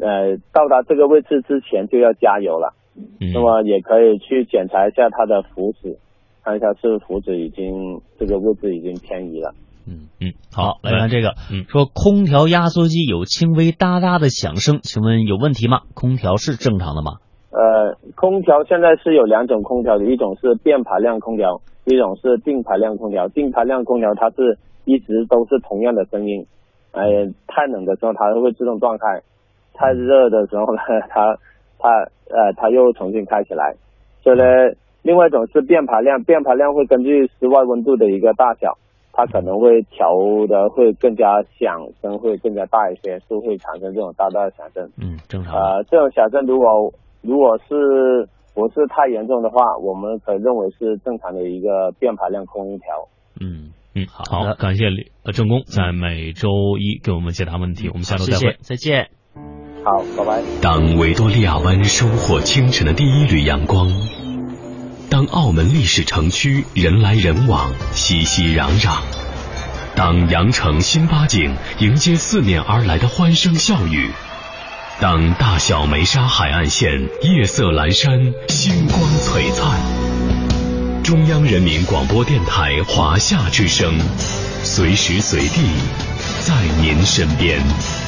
[0.00, 2.74] 呃，到达这个位置之前就要加油了。
[3.20, 5.98] 嗯那么也可以去检查一下它的浮脂，
[6.44, 9.54] 看一下是不是已经这个位置已经偏移了。
[9.86, 10.08] 嗯。
[10.20, 15.82] 嗯，好，来看这个，嗯说空调压缩机有轻微哒哒的响声，请问有问题吗？
[15.94, 17.22] 空调是正常的吗？
[17.50, 23.28] 呃，空调现在是有两种空调的，一种是变排量空调，一种是定排量空调。
[23.28, 26.44] 定排量空调它是一直都是同样的声音，
[26.92, 27.02] 呃，
[27.46, 29.22] 太冷的时候它会自动断开，
[29.72, 31.38] 太热的时候呢，它
[31.78, 31.88] 它
[32.28, 33.74] 呃它又重新开起来。
[34.22, 34.44] 所以呢，
[35.02, 38.76] 另外一种是变排量，变排量会根据室外温度的一个大小，
[39.12, 40.10] 它可能会调
[40.46, 44.90] 的会更加响声会更加大一些，是会产生这种大大的响声。
[45.00, 45.60] 嗯，正常的。
[45.60, 53.08] 呃，这种响声如果如果是不是太严重的话，我们可以认为是正常的一个变排量空音调。
[53.40, 58.52] 嗯，嗯，好好，的感谢李呃郑工在每周一给我们解答问题，我们下周再会。
[58.52, 59.17] 谢，再见。
[59.84, 60.42] 好，拜拜。
[60.60, 63.90] 当维多利亚湾收获清晨的第一缕阳光，
[65.08, 68.98] 当澳门历史城区人来人往、熙熙攘攘，
[69.94, 74.10] 当羊城新八景迎接四面而来的欢声笑语，
[75.00, 83.94] 当大小梅沙海岸线夜色阑珊、星光璀璨，中央人民广播电台华夏之声，
[84.62, 85.62] 随时随地
[86.40, 88.07] 在您身边。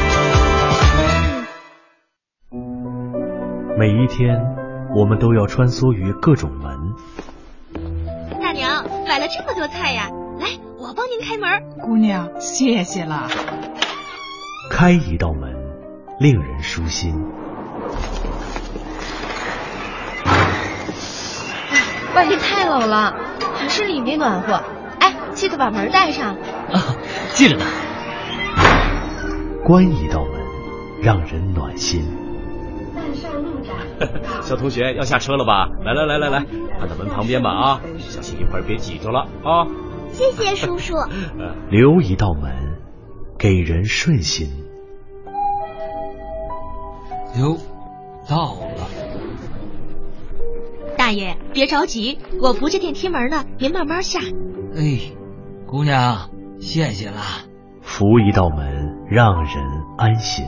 [3.81, 4.39] 每一天，
[4.95, 6.93] 我们都要穿梭于各种门，
[8.39, 10.07] 大娘买了这么多菜呀，
[10.39, 11.79] 来，我帮您开门。
[11.79, 13.27] 姑娘，谢谢了。
[14.69, 15.51] 开一道门，
[16.19, 17.25] 令人舒心。
[21.71, 23.15] 哎外面太冷了，
[23.55, 24.61] 还是里面暖和。
[24.99, 26.35] 哎，记得把门带上。
[26.71, 26.95] 啊，
[27.33, 27.65] 记着呢。
[29.65, 30.33] 关一道门，
[31.01, 32.05] 让人暖心。
[34.41, 35.69] 小同学要下车了吧？
[35.83, 36.45] 来来来来来，
[36.79, 39.67] 站在门旁边吧啊，小心一会儿别挤着了啊。
[40.11, 40.95] 谢谢叔叔。
[41.69, 42.79] 留一道门，
[43.37, 44.47] 给人顺心。
[47.39, 47.57] 哟，
[48.29, 48.87] 到了。
[50.97, 54.19] 大爷，别着急，我扶着电梯门呢，您慢慢下。
[54.75, 55.13] 哎，
[55.65, 57.45] 姑娘，谢谢啦。
[57.81, 59.63] 扶一道门，让人
[59.97, 60.45] 安心。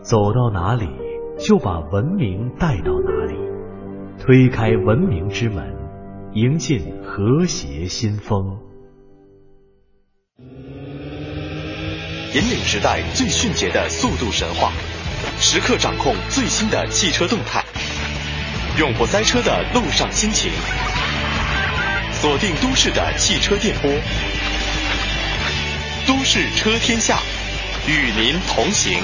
[0.00, 0.88] 走到哪里，
[1.38, 3.36] 就把文明带到哪里，
[4.18, 5.64] 推开文明之门，
[6.32, 8.58] 迎进和谐新风。
[12.32, 14.72] 引领时代最迅捷的速度神话，
[15.38, 17.64] 时刻掌控最新的汽车动态，
[18.78, 20.50] 永不塞车的路上心情，
[22.12, 23.90] 锁定都市的汽车电波，
[26.06, 27.18] 都市车天下，
[27.86, 29.00] 与您同行。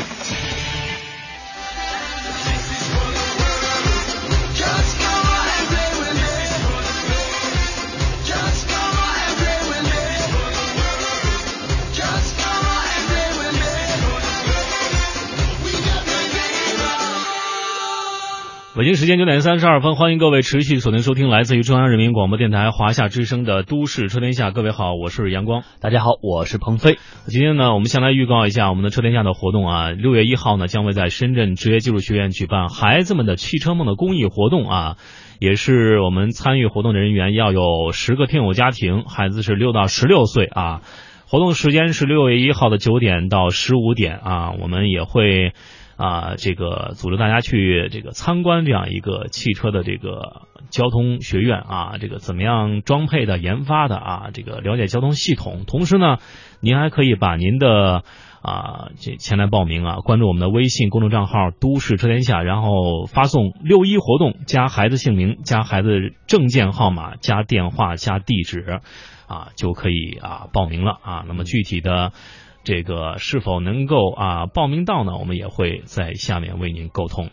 [18.81, 24.49] 北京时间九点三十二分，欢迎各位持续锁定收听来自于中央人民广播电台华夏之声的《都市车天下》。
[24.55, 25.65] 各位好，我是阳光。
[25.83, 26.97] 大家好，我是鹏飞。
[27.27, 29.91] 今天呢，我们先来预告一下我们的车天下的活动啊。
[29.91, 34.97] 六月一号呢，将会在深圳职业技术学院举办孩子们的汽车梦的公益活动啊。
[35.41, 40.81] 也是我们参与活动的人员要有十个听友家庭，孩子是六到十六岁啊。
[41.27, 45.53] 活动时间是六月一号的九点到十五点啊，我们也会
[46.01, 55.65] 啊这个组织大家去这个参观这样一个汽车的这个交通学院啊，这个怎么样装配的、研发的啊，这个了解交通系统。
[55.67, 56.17] 同时呢，
[56.61, 58.03] 您还可以把您的
[58.41, 68.81] 啊，这前来报名啊，关注我们的微信公众账号“都市车天下”，然后发送“六一活动”加孩子姓名、加孩子证件号码、加电话、加地址，
[69.27, 71.25] 啊，就可以啊报名了啊。
[71.29, 72.13] 那么具体的
[72.63, 75.17] 这个是否能够啊报名到呢？
[75.19, 77.31] 我们也会在下面为您沟通。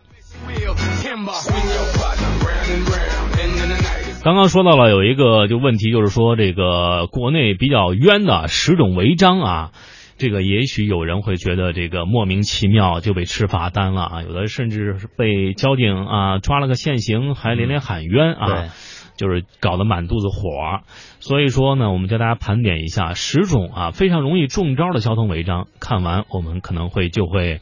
[4.23, 9.71] 刚刚说到了有一个就问题，就是说这个国内比较冤的十种违章啊。
[10.19, 18.69] 这个也许有人会觉得这个莫名其妙就被吃罚单了啊，有的甚至是被交警啊抓了个现行，还连连喊冤啊，对
[19.17, 20.79] 就是搞得满肚子火。
[21.19, 27.59] 所以说呢，我们教大家盘点一下十种啊非常容易中招的交通违章，看完我们可能会就会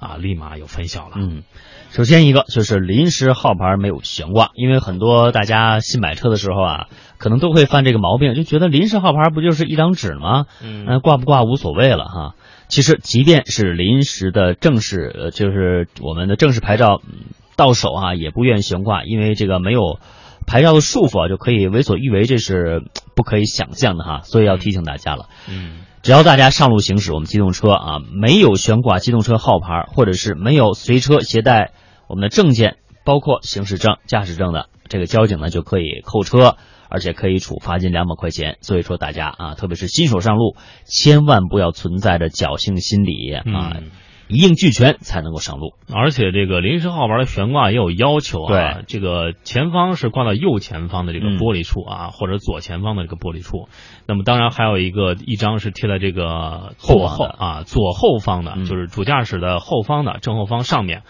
[0.00, 1.12] 啊立马有分晓了。
[1.16, 1.42] 嗯，
[1.90, 6.88] 首先一个就是临时号牌没有悬挂，因为很多大家新买车的时候啊，
[7.18, 10.46] 可能都会犯这个毛病，就觉得临时号牌不就是一张纸吗？
[10.62, 12.34] 嗯呃挂不挂无所谓了哈。
[12.66, 20.00] 其实，即便是临时的正式，呃，就是我们的正式牌照嗯到手啊，也不愿意悬挂，因为这个没有
[20.46, 22.82] 牌照的束缚啊，就可以为所欲为，这是
[23.14, 24.20] 不可以想象的哈。
[24.22, 25.28] 所以要提醒大家了。
[25.48, 25.80] 嗯。
[26.02, 31.72] 只要大家上路行驶我们机动车啊，没有悬挂机动车号牌，或者是没有随车携带
[32.08, 32.76] 我们的证件，
[33.06, 36.56] 包括行驶证、驾驶证的，这个交警呢就可以扣车，
[36.90, 38.58] 而且可以处罚金两百块钱。
[38.60, 43.90] 所以说大家啊，特别是新手上路，千万不要存在着侥幸心理啊，嗯
[44.34, 45.74] 一应俱全才能够上路。
[45.92, 53.68] 而且这个临时号牌的悬挂也有要求啊，这个前方是挂到右前方的这个嗯玻璃处啊，或者左前方的这个玻璃处。
[54.06, 61.02] 那么当然还有一个一张是贴在这个左后后啊左后方的，嗯就是主驾驶的后方的正后方上面。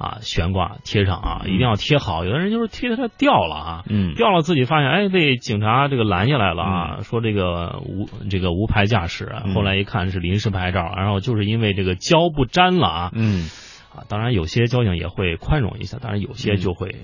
[0.00, 2.24] 啊，悬挂贴上啊，一定要贴好。
[2.24, 4.14] 有的人就是贴的它掉了啊，嗯。
[4.14, 9.52] 掉了自己发现，哎，被警察这个拦下来了啊，说这个无这个无牌驾驶，嗯。
[9.52, 13.50] 后来一看是临时牌照，然后就是因为这个胶不粘了啊，嗯，
[13.94, 16.96] 啊，当然有些交警也会宽容一下，当然有些就会、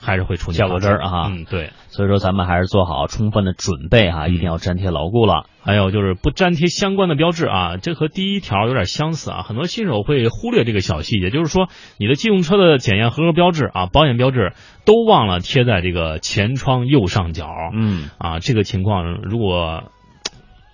[0.00, 1.70] 还是会处理较个真儿啊嗯，对。
[1.88, 5.46] 所以说咱们还是做好充分的准备哈、一定要粘贴牢固了。
[5.62, 9.42] 还有就是不粘贴相关的标志啊，这和第一条有点相似啊。
[9.42, 14.54] 很多新手会忽略这个小细节，就是说你的机动车的检验合格标志啊、保险标志
[14.86, 17.48] 都忘了贴在这个前窗右上角。
[17.74, 19.92] 嗯啊，这个情况如果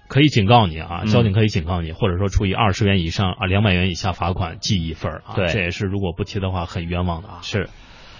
[0.09, 5.35] 可以警告你啊，嗯交警可以警告你，或者说处以二十元以上啊两百元以下罚款记一分啊。
[5.35, 7.39] 对这也是如果不贴的话很冤枉的啊。
[7.43, 7.69] 是。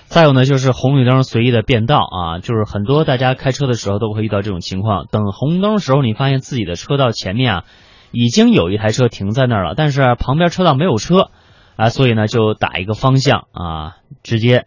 [0.09, 5.07] 再有呢，就是红绿灯随意的变道啊，就是很多大家开车的时候都会遇到这种情况。
[5.11, 7.65] 等红灯的时候，你发现自己的车道前面啊，
[8.13, 11.31] 已经有一台车停在那儿了，但是旁边车道没有车
[11.77, 14.67] 啊，所以呢就打一个方向啊，直接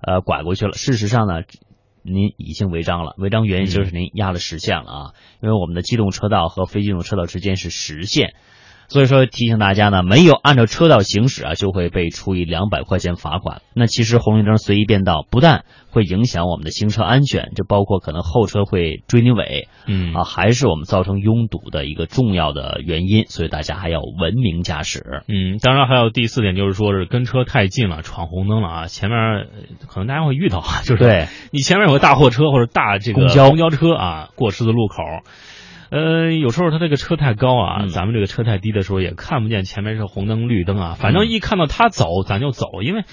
[0.00, 0.72] 呃拐过去了。
[0.72, 1.42] 事实上呢，
[2.02, 5.10] 您已经违章了，违章原因就是您压了实线了啊，
[5.42, 8.34] 因为我们的机动车道和非机动车道之间是实线。
[8.90, 13.62] 所以说提醒大家呢，没有按照车道行驶啊，就会被处以两百块钱罚款。
[13.72, 23.26] 那其实红绿灯随意变道，不但会影响我们的行车安全，就包括可能后车会追你尾，嗯啊，还是我们造成拥堵的一个重要的原因。
[23.28, 25.22] 所以大家还要文明驾驶。
[25.28, 29.46] 嗯，当然还有第四点，就是说是跟车太近了，闯红灯了啊，前面呃
[29.86, 34.96] 可能大家会遇到啊，就是对你前面有个大货车或者大这个公交公交车啊，过十字路口。
[35.90, 40.94] 呃，有时候他这个车太高啊，嗯咱们这个车太低的时候也看不见前面是红灯绿灯啊。
[40.96, 43.04] 反正一看到他走，咱就走，因为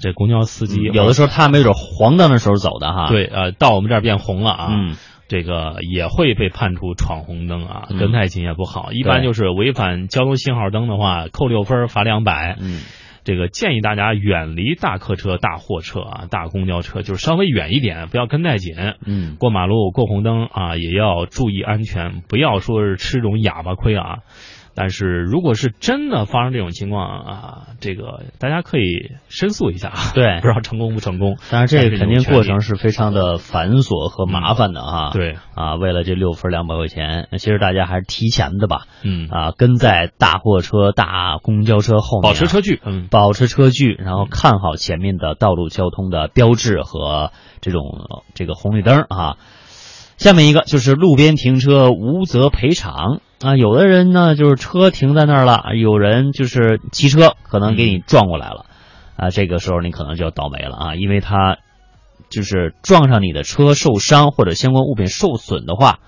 [0.00, 3.08] 这公交司机、嗯有的时候他没准黄灯的时候走的哈。
[3.08, 8.92] 对，呃，到我们这儿变红了啊，嗯这个也会被判处闯红灯啊，嗯跟太紧也不好。
[8.92, 12.56] 一般就是违反交通信号灯的话，扣六分，罚两百。
[12.60, 12.80] 嗯，
[13.28, 18.74] 这个建议大家远离大客车、大货车啊、大公交车，就是稍微远一点，不要跟太紧。
[19.04, 24.20] 嗯，过马路、过红灯啊，也要注意安全，不要说是吃这种哑巴亏啊。
[24.80, 29.98] 但是如果是真的发生这种情况啊，这个大家可以申诉一下啊。
[30.14, 31.36] 对 不知道成功不成功。
[31.50, 35.10] 但是，这个肯定过程是非常的繁琐和麻烦的哈。
[35.12, 38.82] 对啊，为了这六分两百块钱，其实大家还是提前的吧。
[39.02, 49.38] 嗯啊，跟在大货车、大公交车后面啊，保持车距嗯保持车距，然后看好前面的道路交通的标志和这种呃这个红绿灯啊。
[50.18, 53.20] 下面一个就是路边停车无责赔偿。
[53.40, 58.66] 啊，有的人呢就是车停在那儿了，有人就是骑车可能给你撞过来了，
[59.16, 61.58] 啊，这个时候你可能就要倒霉了啊，因为他
[62.30, 66.00] 就是撞上你的车受伤或者相关物品受损的话，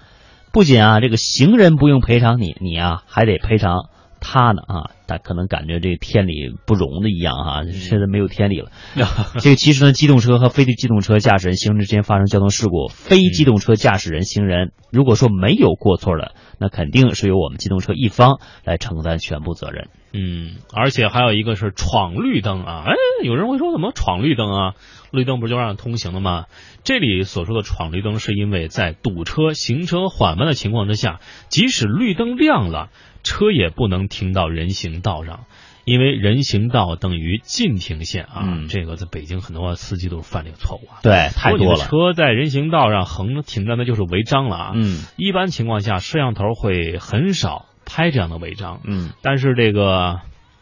[0.53, 3.85] 不仅啊这个行人不用赔偿你，你啊还得赔偿
[4.21, 8.71] 他呢啊，他可能感觉这个天理不容的一样啊，现在没有天理了。
[9.41, 19.89] 这个其实呢，机动车和非机动车驾驶人、行人之间发生交通事故，非机动车驾驶人、行人如果说没有过错的，那肯定是由我们机动车一方来承担全部责任。
[20.13, 22.83] 嗯，而且还有一个是闯绿灯啊！
[22.85, 22.93] 哎，
[23.23, 24.75] 有人会说怎么闯绿灯啊？
[25.13, 26.47] 绿灯不是就让通行的吗？
[26.83, 32.91] 这里所说的闯绿灯，是因为在堵车、行车缓慢的情况之下，即使绿灯亮了，
[33.23, 35.45] 车也不能停到人行道上，
[35.85, 38.43] 因为人行道等于禁停线啊。
[38.45, 41.01] 嗯这个在北京很多司机都是犯这个错误啊。
[41.03, 41.75] 对，太多了。
[41.75, 44.73] 你车在人行道上横着停着，那就是违章了啊。
[44.75, 48.81] 嗯一般情况下，摄像头会很少拍这样的违章。
[48.85, 50.21] 嗯，但是这个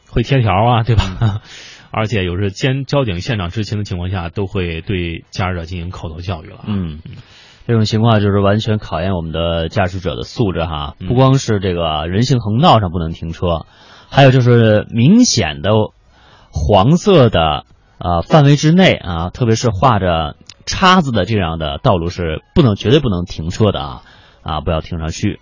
[0.09, 1.43] 会贴条啊，对吧？
[1.91, 6.65] 而且有时监交警现场执勤的情况下，都会对驾驶者进行口头教育了。
[6.67, 7.01] 嗯，
[7.69, 10.95] 这种情况就是完全考验我们的驾驶者的素质哈。
[11.01, 13.67] 嗯不光是这个人行横道上不能停车，
[14.09, 15.71] 还有就是明显的
[16.51, 17.67] 黄色的
[17.99, 24.03] 呃范围之内啊，特别是画着叉子的这样的道路是不能绝对不能停车的啊
[24.43, 25.39] 啊，不要停上去。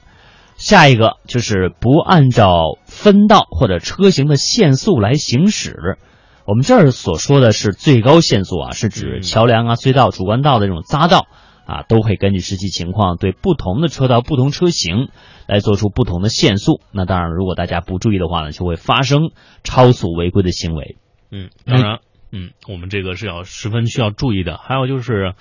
[0.57, 5.97] 下一个就是不按照分道或者车型的限速来行驶。
[6.45, 11.27] 我们这儿所说的是最高限速啊，是指桥梁啊、隧道、主干道的这种匝道
[11.67, 15.09] 啊，都会根据实际情况对不同的车道、不同车型
[15.47, 16.81] 来做出不同的限速。
[16.93, 19.33] 那当然，如果大家不注意的话呢，就会发生
[19.65, 20.97] 超速违规的行为。
[21.31, 21.99] 嗯，当然，
[22.31, 24.57] 嗯，我们这个是要十分需要注意的。
[24.59, 25.35] 还有就是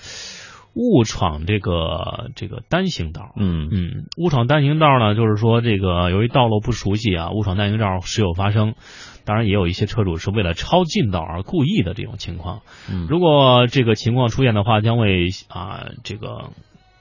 [0.75, 3.31] 误闯这个这个单行道。
[3.37, 8.75] 嗯嗯，误闯单行道呢，就是说这个由于道路不熟悉啊，误闯单行道时有发生。
[9.23, 12.61] 当然，也有一些车主是为了超近道而故意的这种情况。
[12.91, 16.51] 嗯如果这个情况出现的话，将会啊这个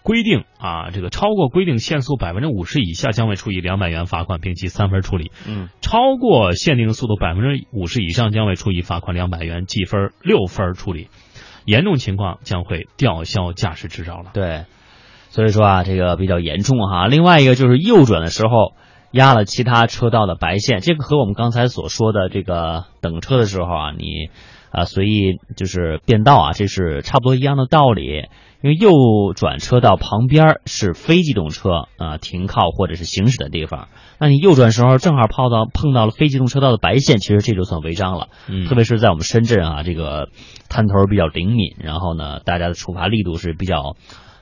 [0.03, 5.33] 规定啊这个超过规定限速百分之五十以下，将会处以两百元罚款，并记三分处理。
[5.47, 11.09] 嗯，超过限定速度百分之五十以上，将会处以罚款两百元，记分六分处理。
[11.65, 14.31] 严重情况将会吊销驾驶执照了。
[14.35, 14.65] 对，
[15.31, 17.07] 所以说啊，这个比较严重哈。
[17.07, 18.75] 另外一个就是右转的时候
[19.15, 24.29] 压了其他车道的白线，这个和我们刚才所说的这个等车的时候啊，你
[24.71, 28.25] 啊随意就是变道啊，这是差不多一样的道理。
[28.65, 33.89] 因为右转车道旁边是非机动车啊停靠或者是行驶的地方，
[34.19, 38.29] 那你右转时候正好碰到碰到了非机动车道的白线，其实这就算违章了。
[38.49, 40.31] 嗯特别是在我们深圳啊，这个
[40.71, 43.97] 滩头比较灵敏，然后呢，大家的处罚力度是比较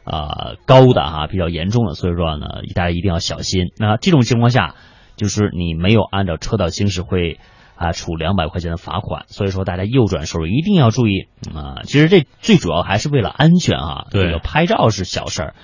[0.04, 3.72] 呃高的哈、比较严重的，所以说呢，大家一定要小心。
[3.76, 4.74] 那这种情况下，
[5.16, 7.38] 就是你没有按照车道行驶会。
[7.74, 14.06] 啊，处两百块钱的罚款，所以说大家右转时候一定要注意啊、其实这最主要还是为了安全啊。
[14.08, 15.54] 对这个拍照是小事儿，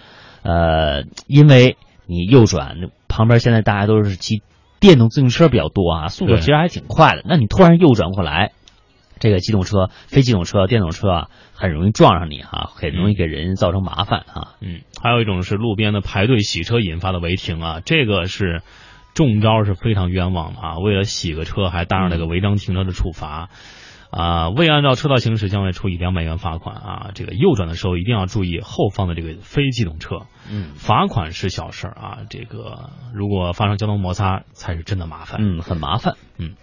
[0.42, 1.76] 呃，因为
[2.06, 4.42] 你右转旁边现在大家都是骑
[4.80, 7.22] 电动自行车比较多啊，速度其实还挺快的。
[7.24, 8.50] 那你突然右转过来，
[9.20, 14.54] 这个机动车、非机动车、电动车啊，很容易撞上你哈、很容易给人造成麻烦啊。
[14.60, 18.62] 嗯，还有一种是路边的排队洗车引发的违停啊，这个是
[19.14, 20.78] 中招是非常冤枉的啊！
[20.78, 23.50] 为了洗个车，还搭上了个违章停车的处罚。
[24.10, 27.10] 啊，未按照车道行驶将会处以两百元罚款啊！
[27.14, 35.38] 这个右转的时候一定要注意后方的这个非机动车，嗯罚款是小事儿啊，这个如果发生交通摩擦才是真的麻烦。
[35.42, 36.14] 嗯，很麻烦。
[36.38, 36.54] 嗯，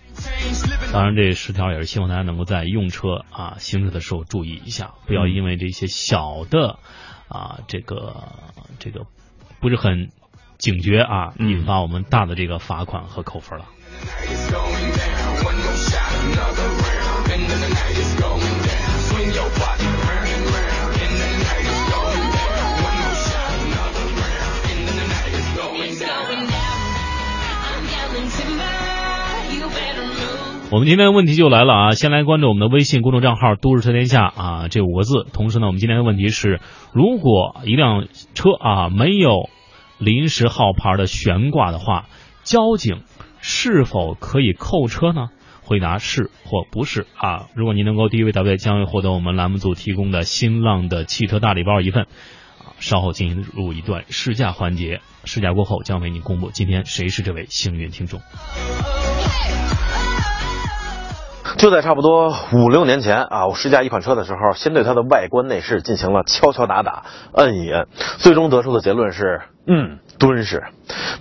[0.92, 6.80] 当然这十条也是希望大家能够在用车啊行驶的时候注意一下，不要因为这些小的
[7.28, 8.16] 啊这个
[8.80, 9.06] 这个
[9.60, 10.12] 不是很
[10.58, 13.66] 警觉啊，引发我们大的这个罚款和扣分了。
[30.72, 31.92] 我们今天的问题就来了啊！
[31.92, 35.26] 先来关注我们的微信公众账号“都市车天下”啊，这五个字。
[35.32, 36.60] 同时呢，我们今天的问题是：
[36.92, 39.50] 如果一辆车啊没有
[40.00, 42.08] 临时号牌的悬挂的话，
[42.44, 43.04] 交警
[43.40, 45.30] 是否可以扣车呢？
[45.62, 47.48] 回答是或不是啊！
[47.54, 52.04] 如果您能够第一位答对，将会获得我们栏目组提供的新浪的汽车大礼包一份。
[52.04, 58.20] 啊，稍后进入一段试驾环节，试驾过后将为您公布今天谁是这位幸运听众。
[61.58, 67.88] 就在差不多五六年前啊，我试驾一款车的时候，先对它的外观内饰进行了敲敲打打、摁一摁，
[68.20, 70.64] 最终得出的结论是，嗯，敦实。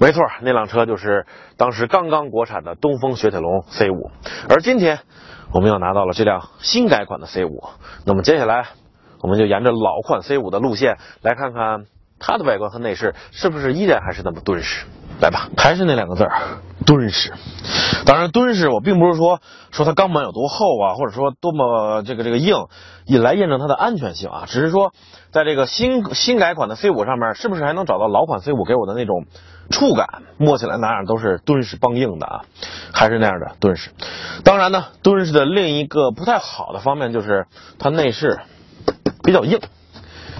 [0.00, 1.24] 没错，那辆车就是
[1.56, 4.10] 当时刚刚国产的东风雪铁龙 C 五，
[4.48, 4.98] 而今天
[5.52, 7.62] 我们又拿到了这辆新改款的 C 五。
[8.04, 8.66] 那么接下来，
[9.22, 11.84] 我们就沿着老款 C 五的路线来看看
[12.18, 14.84] 它的外观和内饰是不是依然还是那么敦实？
[15.20, 16.32] 来吧，还是那两个字儿，
[16.84, 17.32] 敦实。
[18.04, 19.40] 当然，敦实我并不是说
[19.70, 22.66] 说它钢板有多厚啊，或者说多么这个这个硬，
[23.06, 24.92] 以来验证它的安全性啊，只是说
[25.30, 29.24] 在这个新新改款的 C 五上面，是不是还能找到老款 C 五给我的那种
[29.70, 30.24] 触感？
[30.36, 32.40] 摸起来哪样都是敦实梆硬的啊，
[32.92, 33.90] 还是那样的敦实。
[34.44, 37.46] 当然呢，敦实的另一个不太好的方面就是
[37.78, 38.40] 它内饰
[39.22, 39.60] 比较硬。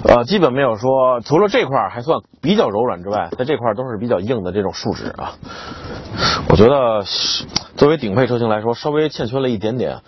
[0.06, 5.32] 呃，基本没有说，除了这块儿还算比较柔软之外，在这块儿都是比较硬的这种树脂啊。
[6.50, 7.02] 我觉得
[7.76, 10.02] 作为顶配车型来说，稍微欠缺了一点点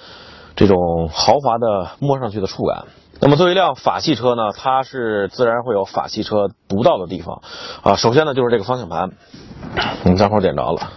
[0.54, 0.76] 这种
[1.10, 2.84] 豪华的摸上去的触感。
[3.18, 7.40] 那么作为一辆法系车呢，它是自然会有法系车独到的地方
[7.82, 7.96] 啊。
[7.96, 9.10] 首先呢，就是这个方向盘，
[10.04, 10.92] 我们待会点着了。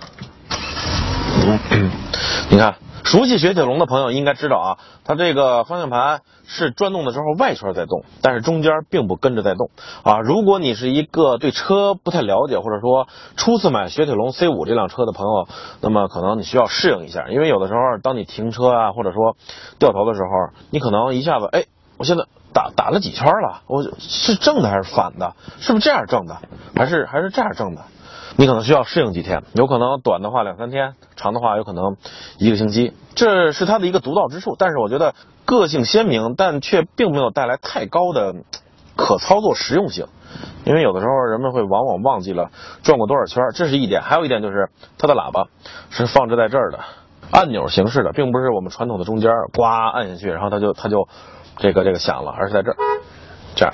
[2.49, 2.75] 你看，
[3.09, 9.71] 熟悉雪铁龙的朋友应该知道啊，它这个方向盘是转动的时候外圈在动，但是中间并不跟着在动
[10.03, 10.19] 啊。
[10.19, 15.47] 如果你是一个对车不太了解，或者说初次买雪铁龙 C 五这辆车的朋友，
[15.81, 19.35] 那么可能你需要适应一下，因为有的时候当你停车啊，或者说
[19.79, 21.65] 掉头的时候，你可能一下子哎，
[21.97, 25.33] 我现在打打了几圈了，我是正的还是反的？
[25.57, 26.37] 是不是这样正的？
[26.75, 27.81] 还是还是这样正的？
[28.39, 31.97] 你可能需要适应几天，有可能短的话两三天，长的话有可能
[32.37, 34.55] 一个星期，这是它的一个独到之处。
[34.57, 35.13] 但是我觉得
[35.43, 38.33] 个性鲜明，但却并没有带来太高的
[38.95, 40.05] 可操作实用性，
[40.63, 42.49] 因为有的时候人们会往往忘记了
[42.81, 44.01] 转过多少圈，这是一点。
[44.01, 45.47] 还有一点就是它的喇叭
[45.89, 46.79] 是放置在这儿的，
[47.31, 51.09] 按钮形式的，并不是我们传统的中间呱按下去，然后它就它就
[51.57, 52.77] 这个这个响了，而是在这儿
[53.57, 53.73] 这样。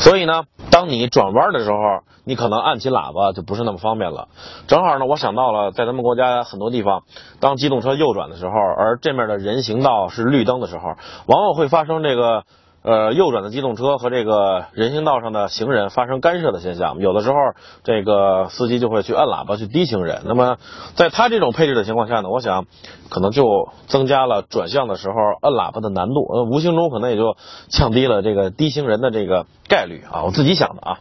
[0.00, 1.76] 所以呢，当你转弯的时候，
[2.24, 4.28] 你可能按起喇叭就不是那么方便了。
[4.66, 7.04] 正好呢，我想到了，在咱们国家很多地方，
[7.40, 10.94] 当机动车右转的时候，而这面的人行道是绿灯的时候，
[11.26, 12.44] 往往会发生这个
[12.86, 17.00] 呃右转的机动车和这个人行道上的行人发生干涉的现象。
[17.00, 17.34] 有的时候，
[17.82, 20.22] 这个司机就会去按喇叭去滴行人。
[20.24, 20.56] 那么，
[20.94, 22.66] 在他这种配置的情况下呢，我想
[23.08, 27.36] 可能就增加了转向的时候按喇叭的难度，呃，无形中可能也就
[27.68, 30.22] 降低了这个滴行人的这个概率啊。
[30.22, 30.98] 我自己想的啊。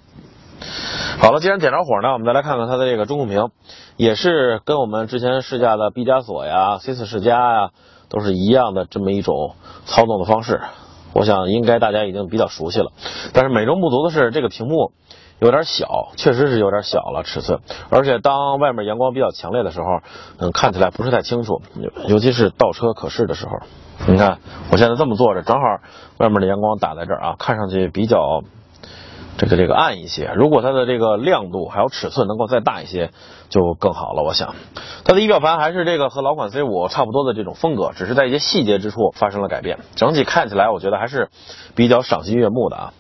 [1.20, 3.50] 好了，既然点着火呢，我们再来看看它的这个中控屏，
[3.96, 7.70] 也是跟我们之前试驾的毕加索呀、C 四世嘉呀
[8.10, 9.54] 都是一样的这么一种
[9.86, 10.62] 操纵的方式。
[11.16, 12.92] 我想应该大家已经比较熟悉了，
[13.34, 14.92] 但是美中不足的是这个屏幕
[15.40, 19.86] 有点小，确实是有点小了尺寸，而且当外面阳光比较强烈的时候，
[20.38, 21.62] 嗯，看起来不是太清楚，
[22.08, 23.52] 尤其是倒车可视的时候。
[24.08, 24.40] 你看
[24.72, 25.62] 我现在这么坐着，正好
[26.18, 28.44] 外面的阳光打在这儿啊，看上去比较。
[29.38, 33.12] 这个这个暗一些，如果它的这个亮度还有尺寸能够再大一些，
[33.50, 34.24] 就更好了。
[34.24, 34.56] 我想，
[35.04, 39.80] 它的仪表盘还是这个和老款 C 五差不多的这种风格，只是在一些细节之处发生了改变。
[39.96, 41.30] 整体看起来，我觉得还是
[41.76, 42.94] 比较赏心悦目的啊。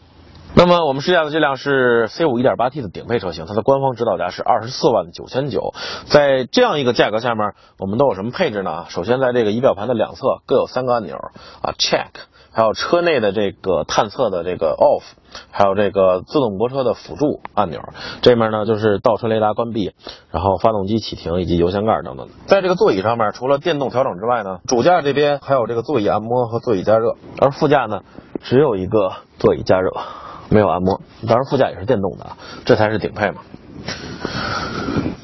[0.58, 5.74] 那么我们试驾的这辆是 C 五 1.8T 的顶配车型，它的官方指导价是二十四万九千九。
[6.06, 8.86] 在这样一个价格下面，我们都有什么配置呢？
[8.88, 11.18] 首先，在这个仪表盘的两侧各有三个按钮
[11.62, 12.08] 啊，Check，
[12.54, 15.04] 还有车内的这个探测的这个 Off，
[15.52, 17.82] 还有这个自动泊车的辅助按钮。
[18.22, 19.92] 这面呢就是倒车雷达关闭，
[20.32, 22.30] 然后发动机启停以及油箱盖等等。
[22.46, 28.04] 在这个座椅上面，除了电动调整之外呢，主驾这边还有这个座椅按摩和座椅加热，而副驾呢
[28.40, 29.92] 只有一个座椅加热。
[30.50, 33.42] 没有按摩，当然副驾也是电动的啊，这才是顶配嘛。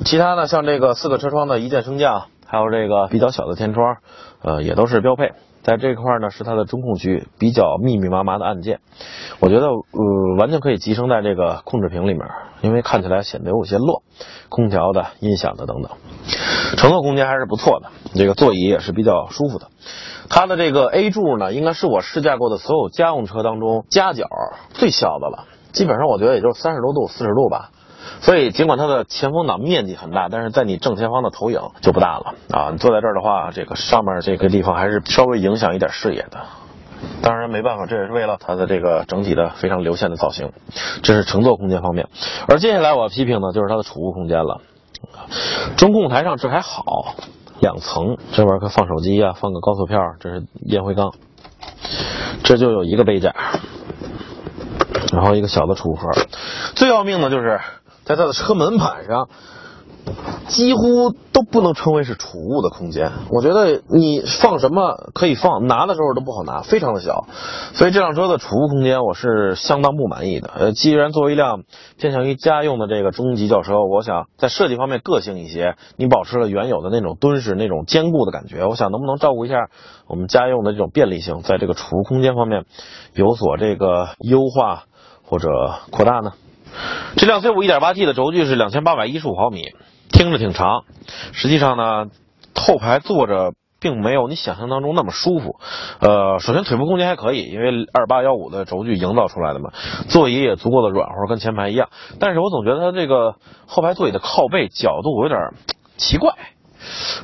[0.03, 3.97] 其他的，像这个四个车窗的一键升降，还有这个比较小的天窗，
[4.41, 5.31] 呃，也都是标配。
[5.63, 8.79] 在这块呢，是它的中控区比较密密麻麻的按键，
[9.39, 12.21] 我觉得呃完全可以集成在这个控制屏里面，
[12.61, 14.01] 因为看起来显得有些乱。
[14.49, 15.91] 空调的、音响的等等，
[16.75, 19.67] 乘坐空间还是不错的，这个座椅也是比较舒服的。
[20.29, 24.25] 它的这个 A 柱呢，应该是我试驾过的所有家用车当中夹角
[24.73, 27.71] 最小的了，基本上我觉得也就三十多度、四十度吧。
[28.21, 32.69] 所以尽管它的前风挡面积很大，但是在你正前方的投影就不大了啊。
[32.71, 36.39] 你坐在这儿的话，这个上面这个地方还是稍微影响一点视野的。
[37.23, 40.51] 当然没办法，这也是为了它的这个整体的非常流线的造型。
[41.01, 42.07] 这是乘坐空间方面，
[42.47, 44.61] 而接下来我要批评的就是它的储物空间了。
[45.77, 47.15] 中控台上这还好，
[47.59, 51.11] 两层，这边可放手机啊，放个高速票，这是烟灰缸，
[52.43, 53.33] 这就有一个杯架，
[55.11, 56.07] 然后一个小的储物盒。
[56.75, 57.59] 最要命的就是
[58.15, 59.27] 在它的车门板上。
[60.47, 67.27] 几乎都不能称为是储物的空间，我觉得你放什么可以放，拿的时候都不好拿，非常的小，
[67.73, 70.49] 所以这辆车的储物空间我是相当不满意的。
[70.55, 71.61] 呃，既然作为一辆
[71.99, 79.69] 偏向于家用的这个中级轿车，我想在设计方面个性一些，你保持了原有的那种敦实、那种坚固的感觉，我想能不能照顾一下
[80.07, 82.65] 我们家用的这种便利性，在这个储物空间方面
[83.13, 84.85] 有所这个优化
[85.23, 85.47] 或者
[85.91, 86.33] 扩大呢？
[87.17, 89.73] 这辆 C 五 1.8T 的轴距是两千八百一十五毫米，
[90.11, 90.83] 听着挺长，
[91.33, 92.07] 实际上呢，
[92.55, 95.55] 后排坐着并没有你想象当中那么舒服。
[95.99, 99.71] 呃，首先腿部空间还可以，因为二八幺五的轴距营造出来的嘛，
[100.09, 101.89] 座椅也足够的软和，跟前排一样。
[102.19, 105.39] 但是我总觉得它这个后排座椅的靠背角度有点
[105.97, 106.35] 奇怪。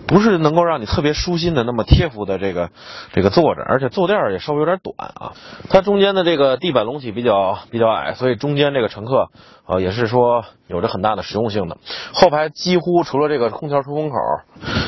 [0.07, 2.69] 不是能够让你特别舒心的那么贴服的这个
[3.13, 5.33] 这个坐着，而且坐垫也稍微有点短啊。
[5.69, 9.29] 它中间的这个地板隆起比较比较矮，所以中间这个乘客
[9.65, 11.77] 呃也是说有着很大的实用性的。
[12.13, 14.15] 后排几乎除了这个空调出风口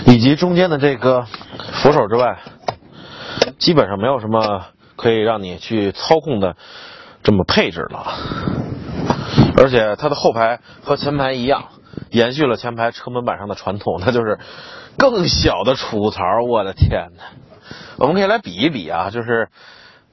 [0.05, 1.25] 以及中间的这个
[1.73, 2.39] 扶手之外，
[3.57, 4.65] 基本上没有什么
[4.95, 6.55] 可以让你去操控的
[7.23, 8.05] 这么配置了。
[9.57, 11.65] 而且它的后排和前排一样。
[12.11, 14.39] 延续了前排车门板上的传统，那就是
[14.97, 16.23] 更小的储物槽。
[16.49, 17.23] 我的天哪！
[17.97, 19.49] 我们可以来比一比啊，就是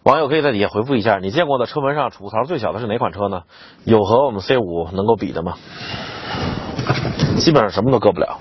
[0.03, 3.43] 网友可以在底下回复一下，你见过的车门上储物槽最小的是哪款车呢？
[3.85, 5.55] 有和我们 C 五能够比的吗？
[7.39, 8.39] 基本上什么都搁不了。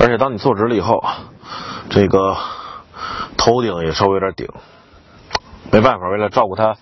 [0.00, 1.02] 而且当你坐直了以后，
[1.90, 2.36] 这个
[3.36, 4.48] 头顶也稍微有点顶。
[5.70, 6.76] 没办法，为了照顾它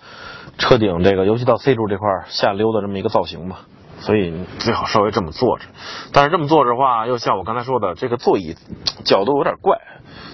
[0.57, 3.57] 车顶这个，尤其到 C 柱这块下溜的这么一个造型嘛。
[3.99, 5.65] 所以最好稍微这么坐着，
[6.13, 8.55] 但是这么坐着的话，又像我刚才说的，这个座椅
[9.03, 9.77] 角度有点怪，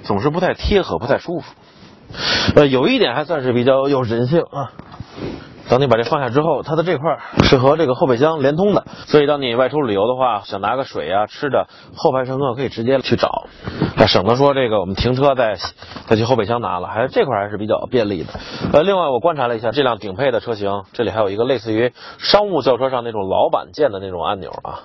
[0.03, 1.53] 总是不太贴合，不太舒服。
[2.55, 4.72] 呃，有一点还算是比较有人性啊。
[5.70, 13.47] 当你把这放下之后，它的这块是和这个后备箱连通的，所以当你外出旅游的话，想拿个水啊、吃的，后排乘客可以直接去找，
[13.95, 15.57] 还省得说这个我们停车再
[16.07, 18.34] 再去后备箱拿了，还这块还是比较便利的。
[18.74, 24.82] 呃，另外我观察了一下这辆顶配的车型，这里还有一个类似于商务轿车上那种老板键的那种按钮啊，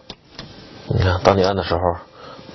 [0.89, 1.81] 你看，当你按的时候。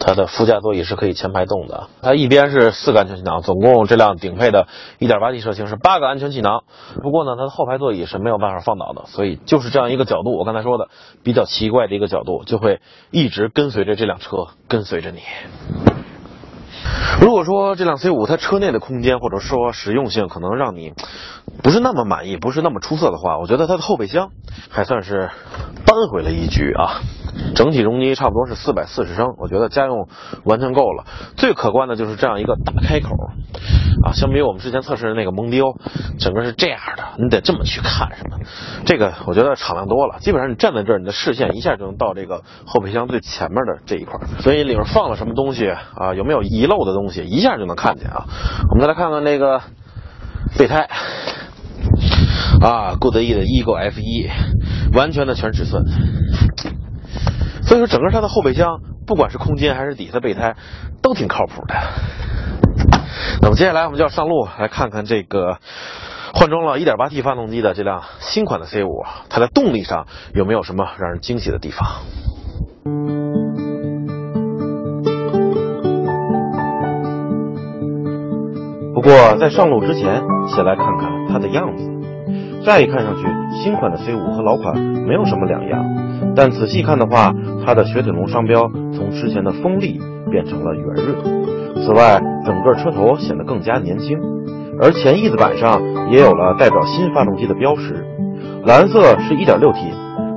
[0.06, 4.68] 它的副驾座椅是可以前排动的，它一边是四个安全气囊，总共这辆顶配的
[5.00, 6.66] 1.8T 车型是八个安全气囊。
[7.02, 10.90] 不过呢，它的后排座椅是没有办法放倒的，所以就是这样一个角度，我刚才说的
[11.24, 12.82] 比较奇怪的一个角度，就会
[13.12, 15.22] 一直跟随着这辆车，跟随着你。
[17.22, 20.94] 如果说这辆 C5 它车内的空间或者说实用性可能让你
[21.62, 24.30] 不是那么满意，不是那么出色的话，我觉得它的后备箱
[24.70, 25.30] 还算是
[25.86, 27.02] 扳回了一局啊。
[27.56, 30.08] 整体容积差不多是四百四十升，我觉得家用
[30.44, 31.06] 完全够了。
[31.36, 33.10] 最可观的就是这样一个大开口
[34.04, 35.76] 啊，相比我们之前测试的那个蒙迪欧，
[36.20, 38.38] 整个是这样的，你得这么去看什么。
[38.86, 48.26] 这个我觉得敞亮多了，基本上你站在这儿，你的视线一下就能到这个后备箱最前面的这一块，所以里面放了什么东西啊，有没有遗漏的东西，一下就能看见啊。
[48.70, 49.62] 我们再来看看那个
[50.58, 50.88] 备胎。
[52.62, 54.30] 啊，固德翼的 Eagle F 一，
[54.96, 55.84] 完全的全尺寸。
[57.64, 60.56] 所以说，整个它的后备箱，不管是空间还是底下的备胎，
[61.02, 61.76] 都挺靠谱的。
[63.42, 65.58] 那么接下来我们就要上路来看看这个
[66.34, 72.04] 换装了 1.8T 发动机的这辆新款的 C5，它在动力上有没有什么让人惊喜的地方？
[79.04, 81.92] 不过在上路之前，先来看看它的样子。
[82.64, 85.84] 乍一看上去，新款的 C5 和老款没有什么两样，
[86.34, 87.34] 但仔细看的话，
[87.66, 90.00] 它的雪铁龙商标从之前的锋利
[90.32, 91.84] 变成了圆润。
[91.84, 94.18] 此外，整个车头显得更加年轻，
[94.80, 98.06] 而前翼子板上也有了代表新发动机的标识，
[98.66, 99.92] 蓝色是 1.6T，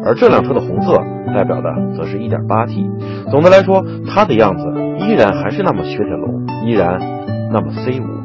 [0.05, 1.01] 而这辆车的红色
[1.33, 3.31] 代表的则是 1.8T。
[3.31, 4.65] 总的来说，它的样子
[5.07, 6.99] 依然还是那么雪铁龙，依然
[7.53, 8.16] 那么 C5。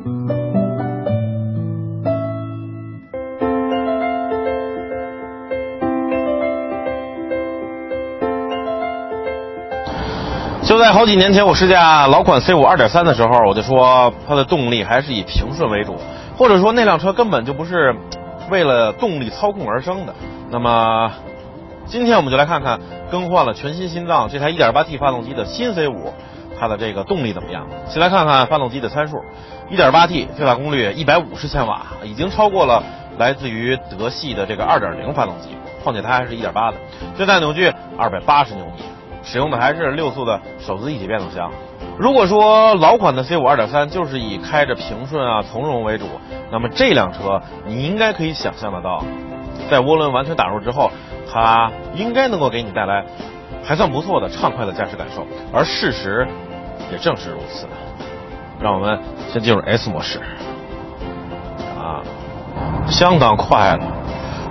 [10.71, 15.97] 就在好几年前，我试驾老款 C5 2.3的时候，我就说它的动力还是以平顺为主，
[16.37, 17.93] 或者说那辆车根本就不是
[18.49, 20.15] 为了动力操控而生的。
[20.49, 21.11] 那么，
[21.87, 22.79] 今天我们就来看看
[23.11, 25.93] 更换了全新心脏这台 1.8T 发动机的新 C5，
[26.57, 27.67] 它的这个动力怎么样？
[27.89, 29.17] 先来看看发动机的参数
[29.71, 32.81] ：1.8T 最大功率150千瓦，已经超过了
[33.17, 35.49] 来自于德系的这个2.0发动机，
[35.83, 36.77] 况且它还是一点八的，
[37.17, 37.69] 最大扭矩
[37.99, 38.83] 280牛米。
[39.23, 41.51] 使用的还是六速的手自一体变速箱。
[41.97, 46.05] 如果说老款的 C5 2.3就是以开着平顺啊从容为主，
[46.51, 49.03] 那么这辆车你应该可以想象得到，
[49.69, 50.89] 在涡轮完全打入之后，
[51.31, 53.05] 它应该能够给你带来
[53.63, 55.25] 还算不错的畅快的驾驶感受。
[55.53, 56.27] 而事实
[56.91, 57.67] 也正是如此。
[58.59, 58.99] 让我们
[59.29, 60.19] 先进入 S 模式，
[61.75, 62.01] 啊，
[62.87, 64.00] 相当快了。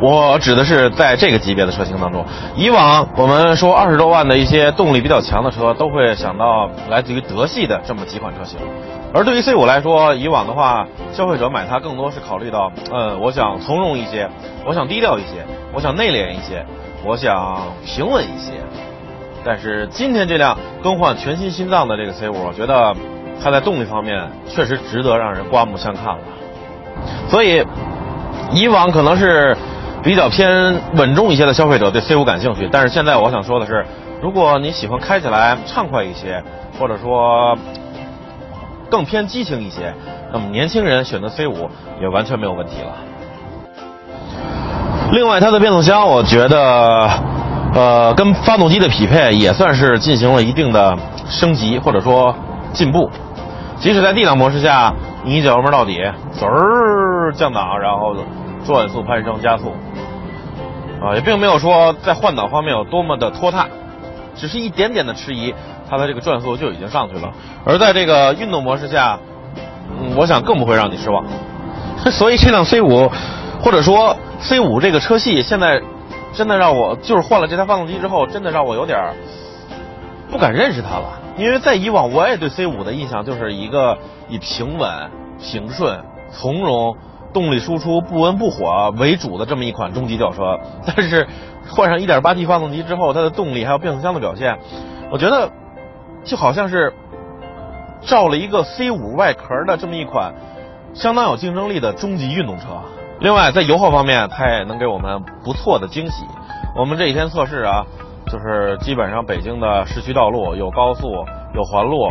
[0.00, 2.24] 我指的是在这个级别的车型当中，
[2.56, 8.58] 以往我们说二十多万的一些动力比较强的车，都会想到来自于德系的这么几款车型。
[9.12, 14.28] 而对于 C 五来说，以往的话，消费者买它更多是考虑到，嗯，我想从容一些，
[14.64, 15.44] 我想低调一些，
[15.74, 16.64] 我想内敛一些，
[17.04, 18.52] 我想平稳一些。
[19.44, 22.94] 但是今天这辆更换全新心脏的这个 C 五，我觉得
[23.42, 26.18] 它在动力方面确实值得让人刮目相看了。
[27.28, 27.64] 所以，
[28.52, 29.56] 以往可能是
[30.02, 33.84] 比较偏稳重一些的消费者对 C 五感兴趣，但是现在我想说的是，
[34.22, 36.42] 如果你喜欢开起来畅快一些，
[36.78, 37.56] 或者说
[38.90, 39.94] 更偏激情一些，
[40.32, 41.68] 那么年轻人选择 C 五
[42.00, 42.92] 也完全没有问题了。
[45.12, 47.10] 另外，它的变速箱，我觉得，
[47.74, 50.96] 呃，跟发动机的匹配也算是进行了一定的
[51.28, 52.34] 升级或者说
[52.72, 53.10] 进步。
[53.78, 54.94] 即使在 D 档模式下，
[55.24, 56.00] 你一脚油门到底，
[56.38, 58.14] 嗖儿降档，然后
[58.64, 59.72] 转速攀升加速，
[61.02, 63.68] 啊，也并没有说在换挡方面有多么的拖沓，
[64.36, 65.54] 只是一点点的迟疑，
[65.88, 67.32] 它的这个转速就已经上去了。
[67.64, 69.18] 而在这个运动模式下，
[70.16, 71.24] 我想更不会让你失望。
[72.10, 73.10] 所以这辆 C 五，
[73.62, 75.82] 或者说 C 五这个车系，现在
[76.32, 78.98] 真的让我就是换了这台发动机之后，真的让我有点
[80.30, 81.20] 不敢认识它了。
[81.36, 83.98] 因为在以往我也对 C 五的印象就是一个
[84.28, 86.00] 以平稳、平顺、
[86.30, 86.96] 从容、
[87.32, 90.58] 动力输出不温不火为主的这么一款中级轿车。
[90.86, 91.26] 但是
[91.68, 94.58] 换上 1.8T 发动机之后，它的动力还有变速箱的表现，
[95.10, 95.50] 我觉得
[96.24, 96.92] 就好像是
[98.02, 100.34] 照了一个 C 五外壳的这么一款
[100.94, 102.66] 相当有竞争力的中级运动车。
[103.20, 106.24] 另外，在油耗方面，它也能给我们不错的惊喜。
[106.74, 107.84] 我们这几天测试啊，
[108.26, 112.10] 就是基本上北京的市区道路有高速、有环路、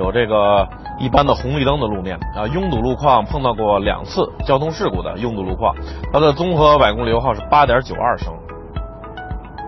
[0.00, 0.66] 有这个
[0.98, 5.74] 一般的红绿灯的路面啊，拥堵路况碰到过两次交通事故的拥堵路况，
[6.10, 8.32] 它的综合百公里油耗是八点九二升，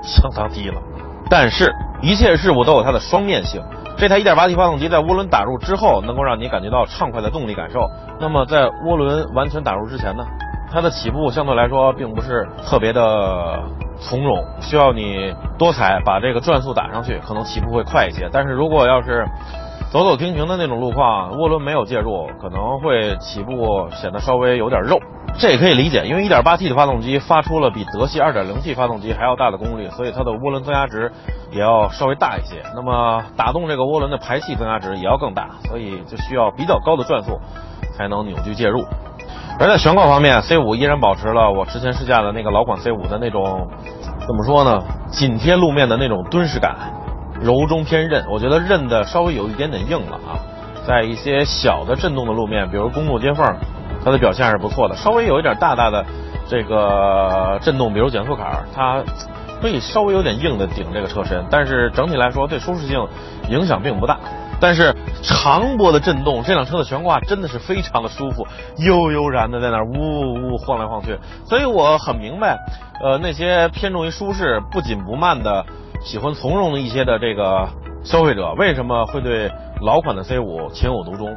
[0.02, 0.80] 相当低了。
[1.28, 1.70] 但是，
[2.00, 3.62] 一切事物都有它的双面性。
[3.98, 7.88] 这台 1.8T 发动机在涡轮打入之后，能够让你感觉到畅快的动力感受。
[8.18, 10.24] 那么，在涡轮完全打入之前呢，
[10.72, 13.62] 它的起步相对来说并不是特别的
[14.00, 18.28] 从容，需要你多踩把这个转速打上去，可能起步会快一些。
[18.32, 19.24] 但是如果要是
[19.92, 24.98] 走走停停的那种路况，涡轮没有介入，可能会起步显得稍微有点肉。
[25.38, 31.12] 这也可以理解，因为 1.8T 的发动机发出了比德系 2.0T 发动机还要大的功率，所以它的涡轮增压值
[31.50, 32.62] 也要稍微大一些。
[32.74, 37.38] 那么打动这个涡轮的排气增压值也要更大，所以就需要比较高的转速
[37.94, 38.82] 才能扭矩介入。
[39.60, 43.68] 而在悬挂方面，C5 依然保持了我之前试驾的那个老款 C5 的那种
[44.26, 46.74] 怎么说呢，紧贴路面的那种敦实感，
[47.42, 48.24] 柔中偏韧。
[48.30, 50.38] 我觉得韧的稍微有一点点硬了啊，
[50.86, 53.44] 在一些小的震动的路面，比如公路接缝。
[54.04, 56.04] 它的表现还是不错的，稍微有一点大大的
[56.48, 59.00] 这个震动，比如减速坎，它
[59.60, 63.06] 可以稍微有点硬的顶这个车身，但是整体来说对舒适性
[63.48, 64.18] 影响并不大。
[64.58, 68.44] 但是长波的震动，这辆车的悬挂真的是非常的舒服，
[68.78, 71.16] 悠悠然的在那儿呜呜晃来晃去。
[71.44, 72.58] 所以我很明白，
[73.00, 75.64] 呃，那些偏重于舒适、不紧不慢的、
[76.04, 77.68] 喜欢从容的一些的这个
[78.04, 79.50] 消费者，为什么会对
[79.80, 81.36] 老款的 C 五情有独钟。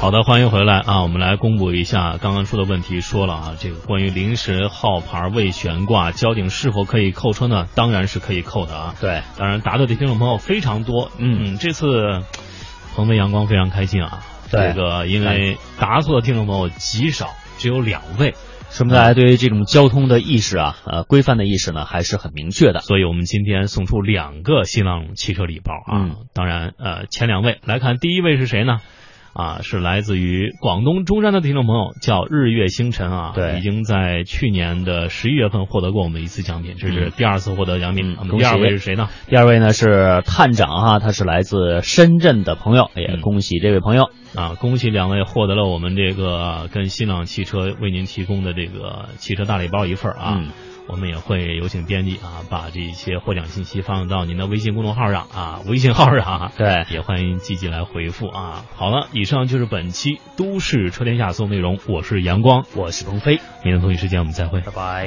[0.00, 1.02] 好的，欢迎回来啊！
[1.02, 3.00] 我们来公布一下刚刚出的问题。
[3.00, 7.66] 说了啊，这个关于临时号牌未悬挂，交警是否可以扣车呢？
[7.74, 8.94] 当然是可以扣的啊。
[9.00, 11.10] 对，当然答对的听众朋友非常多。
[11.18, 12.22] 嗯，这次
[12.94, 14.20] 鹏飞阳光非常开心啊。
[14.50, 18.34] 对这个因为答错的听众朋友极少，只有两位。
[18.70, 22.80] 说明大家对于这种交通的意识啊，呃，规范的意识呢，还是很明确的。
[22.80, 25.98] 所以我们今天送出两个新浪汽车礼包啊。
[25.98, 28.78] 嗯当然，呃，前两位来看，第一位是谁呢？
[29.38, 38.16] 啊，是来自于广东中山的听众朋友，叫日月星辰啊，对已经在去年的十一月份获得过我们一次奖品，这是嗯第二次获得奖品。
[38.36, 39.08] 第二位是谁呢？
[39.28, 44.10] 第二位呢是探长哈，他是来自深圳的朋友，也恭喜这位朋友。
[44.34, 50.34] 啊，恭喜两位获得了我们这个跟新浪汽车为您提供的这个汽车大礼包一份儿啊。
[50.36, 50.48] 嗯
[50.88, 56.52] 我们也会有请编辑啊，把这些获奖信息放到您的微信公众号上啊，微信号上啊。
[56.56, 58.64] 对，也欢迎积极来回复啊。
[58.74, 65.06] 好了，以上就是本期都市车天下所有内容，我是阳光，我是鹏飞，明天同一时间我们再会，拜拜。